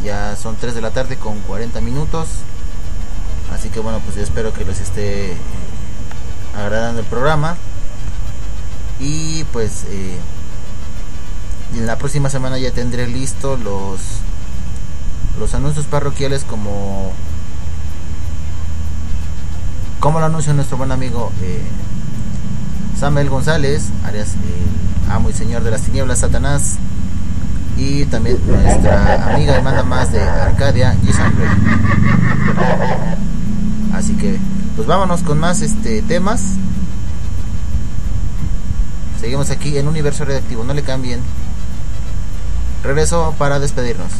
Ya 0.03 0.35
son 0.35 0.55
3 0.55 0.73
de 0.73 0.81
la 0.81 0.89
tarde 0.89 1.17
con 1.17 1.39
40 1.41 1.81
minutos. 1.81 2.27
Así 3.53 3.69
que 3.69 3.79
bueno, 3.79 3.99
pues 3.99 4.15
yo 4.15 4.23
espero 4.23 4.53
que 4.53 4.65
les 4.65 4.79
esté 4.79 5.31
eh, 5.31 5.37
agradando 6.57 7.01
el 7.01 7.05
programa. 7.07 7.57
Y 8.99 9.43
pues 9.45 9.85
eh, 9.89 10.17
en 11.75 11.85
la 11.85 11.97
próxima 11.97 12.29
semana 12.29 12.57
ya 12.57 12.71
tendré 12.71 13.07
listo 13.07 13.57
los 13.57 13.99
los 15.39 15.53
anuncios 15.53 15.85
parroquiales 15.85 16.43
como 16.43 17.13
como 19.99 20.19
lo 20.19 20.25
anunció 20.25 20.53
nuestro 20.53 20.77
buen 20.77 20.91
amigo 20.91 21.31
eh, 21.41 21.61
Samuel 22.99 23.29
González, 23.29 23.89
alias 24.03 24.33
el 24.33 25.11
amo 25.11 25.29
y 25.29 25.33
señor 25.33 25.63
de 25.63 25.71
las 25.71 25.81
tinieblas 25.81 26.19
Satanás 26.19 26.77
y 27.77 28.05
también 28.05 28.37
nuestra 28.45 29.33
amiga 29.33 29.57
y 29.57 29.61
manda 29.61 29.83
más 29.83 30.11
de 30.11 30.21
Arcadia, 30.21 30.97
Jason. 31.05 31.33
Así 33.93 34.13
que, 34.13 34.37
pues 34.75 34.87
vámonos 34.87 35.21
con 35.21 35.39
más 35.39 35.61
este 35.61 36.01
temas. 36.01 36.41
Seguimos 39.19 39.49
aquí 39.49 39.77
en 39.77 39.87
Universo 39.87 40.25
Redactivo, 40.25 40.63
no 40.63 40.73
le 40.73 40.83
cambien. 40.83 41.19
Regreso 42.83 43.35
para 43.37 43.59
despedirnos. 43.59 44.11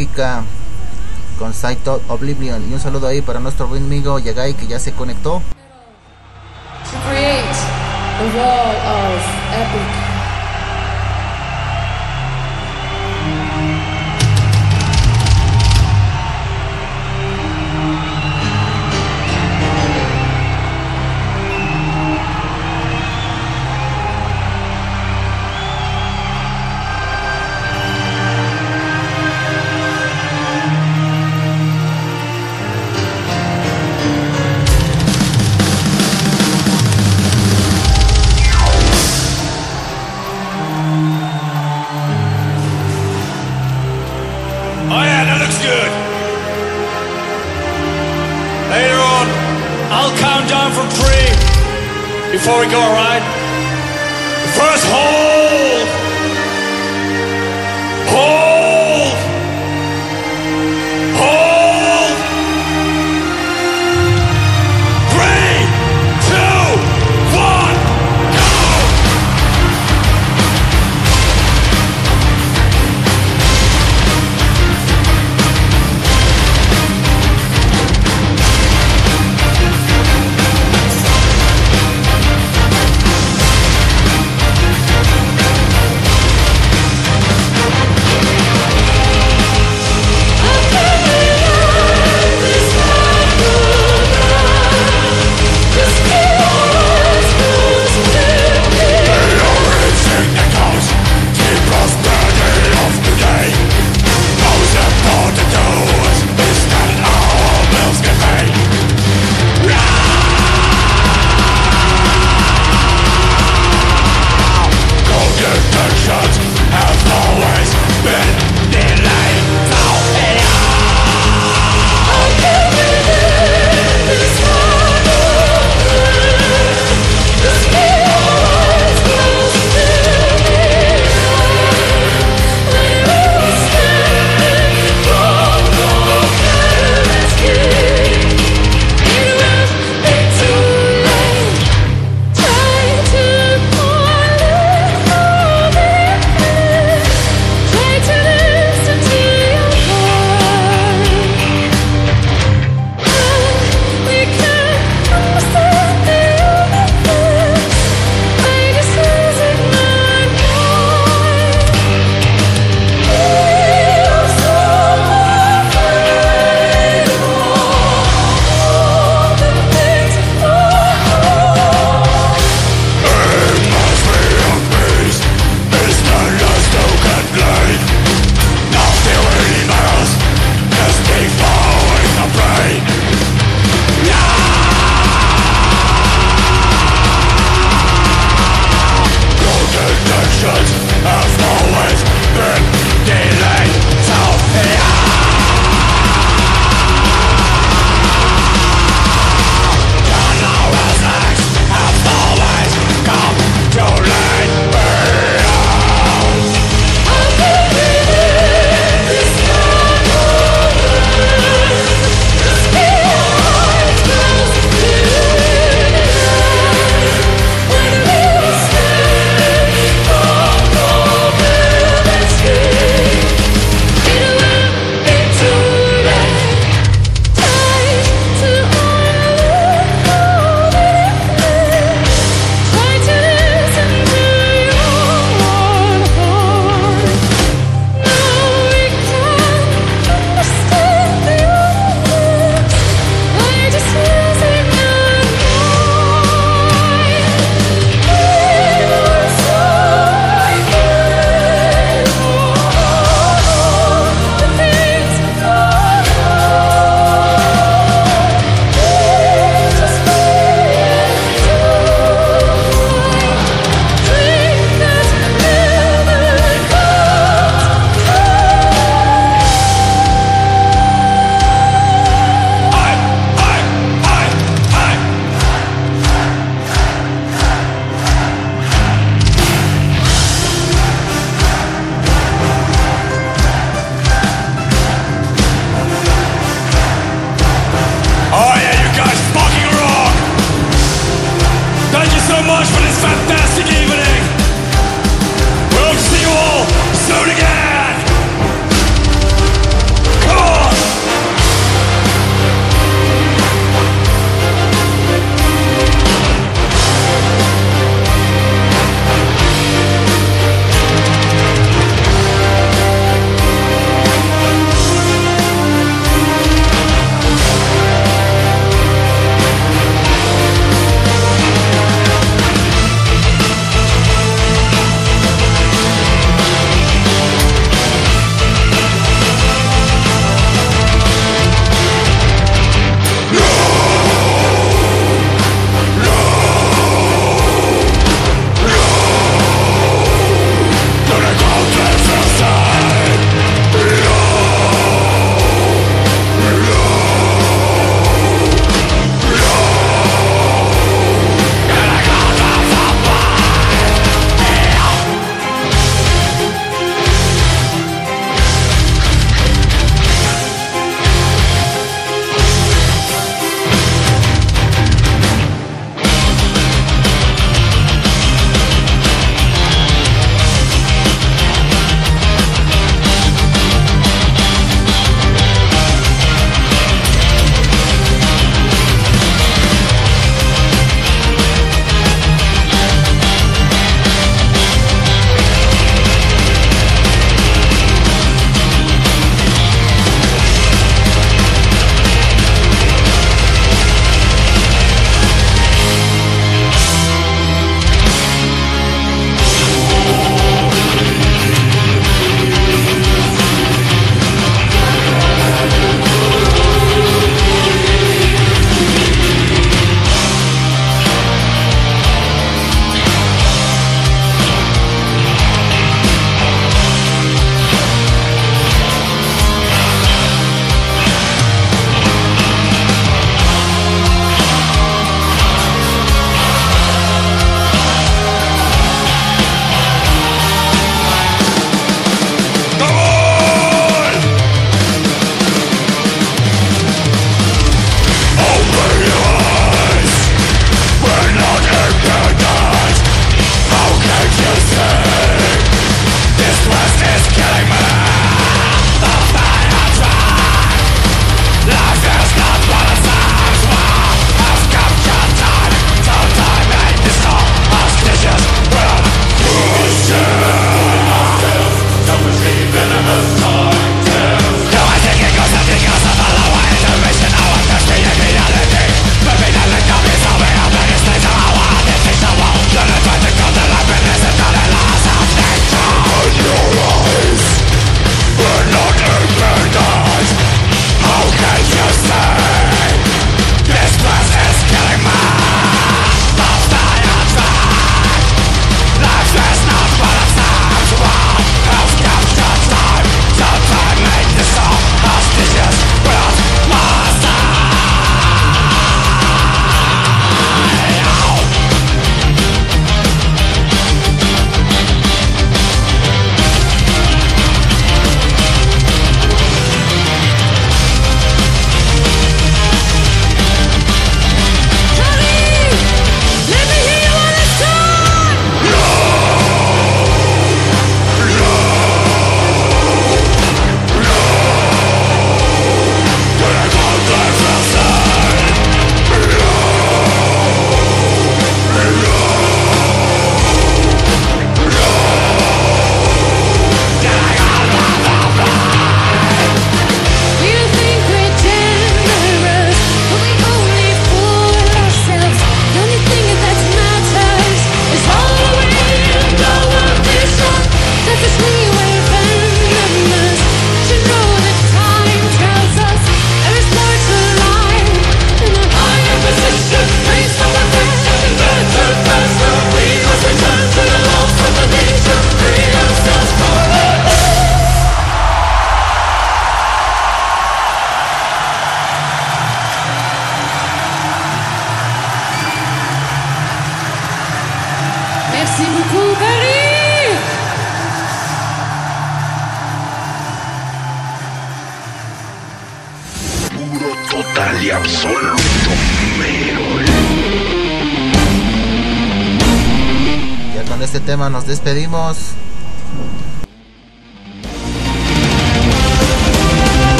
práctica 0.00 0.44
con 1.38 1.52
Saito 1.52 2.00
Oblivion. 2.08 2.70
Y 2.70 2.74
un 2.74 2.80
saludo 2.80 3.06
ahí 3.06 3.20
para 3.20 3.40
nuestro 3.40 3.68
buen 3.68 3.84
amigo 3.84 4.18
Yagai 4.18 4.54
que 4.54 4.66
ya 4.66 4.78
se 4.78 4.92
conectó. 4.92 5.42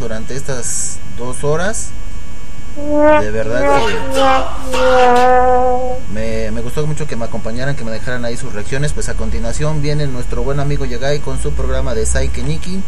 Durante 0.00 0.34
estas 0.34 0.98
dos 1.16 1.44
horas. 1.44 1.90
De 2.76 3.30
verdad 3.30 3.62
que 3.86 3.94
me, 6.12 6.50
me 6.50 6.60
gustó 6.62 6.86
mucho 6.86 7.06
que 7.06 7.16
me 7.16 7.26
acompañaran, 7.26 7.76
que 7.76 7.84
me 7.84 7.90
dejaran 7.90 8.24
ahí 8.24 8.36
sus 8.36 8.52
reacciones. 8.52 8.92
Pues 8.92 9.08
a 9.08 9.14
continuación 9.14 9.80
viene 9.82 10.06
nuestro 10.06 10.42
buen 10.42 10.58
amigo 10.58 10.84
Yagai 10.84 11.20
con 11.20 11.40
su 11.40 11.52
programa 11.52 11.94
de 11.94 12.06
Saike 12.06 12.42
Niki 12.42 12.82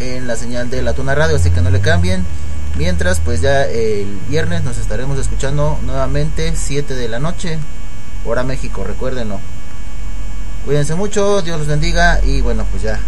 en 0.00 0.26
la 0.26 0.34
señal 0.34 0.70
de 0.70 0.82
la 0.82 0.94
Tuna 0.94 1.14
Radio, 1.14 1.36
así 1.36 1.50
que 1.50 1.60
no 1.60 1.70
le 1.70 1.80
cambien. 1.80 2.24
Mientras, 2.76 3.20
pues 3.20 3.40
ya 3.40 3.64
el 3.64 4.18
viernes 4.28 4.64
nos 4.64 4.78
estaremos 4.78 5.18
escuchando 5.18 5.78
nuevamente 5.82 6.54
7 6.56 6.94
de 6.94 7.08
la 7.08 7.18
noche, 7.18 7.58
hora 8.24 8.42
México, 8.42 8.82
recuérdenlo. 8.84 9.40
Cuídense 10.64 10.94
mucho, 10.94 11.42
Dios 11.42 11.58
los 11.58 11.68
bendiga 11.68 12.20
y 12.22 12.40
bueno, 12.40 12.64
pues 12.70 12.82
ya 12.82 12.98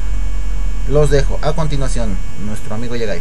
los 0.88 1.10
dejo. 1.10 1.38
A 1.42 1.52
continuación, 1.52 2.16
nuestro 2.46 2.74
amigo 2.74 2.96
Yagai. 2.96 3.20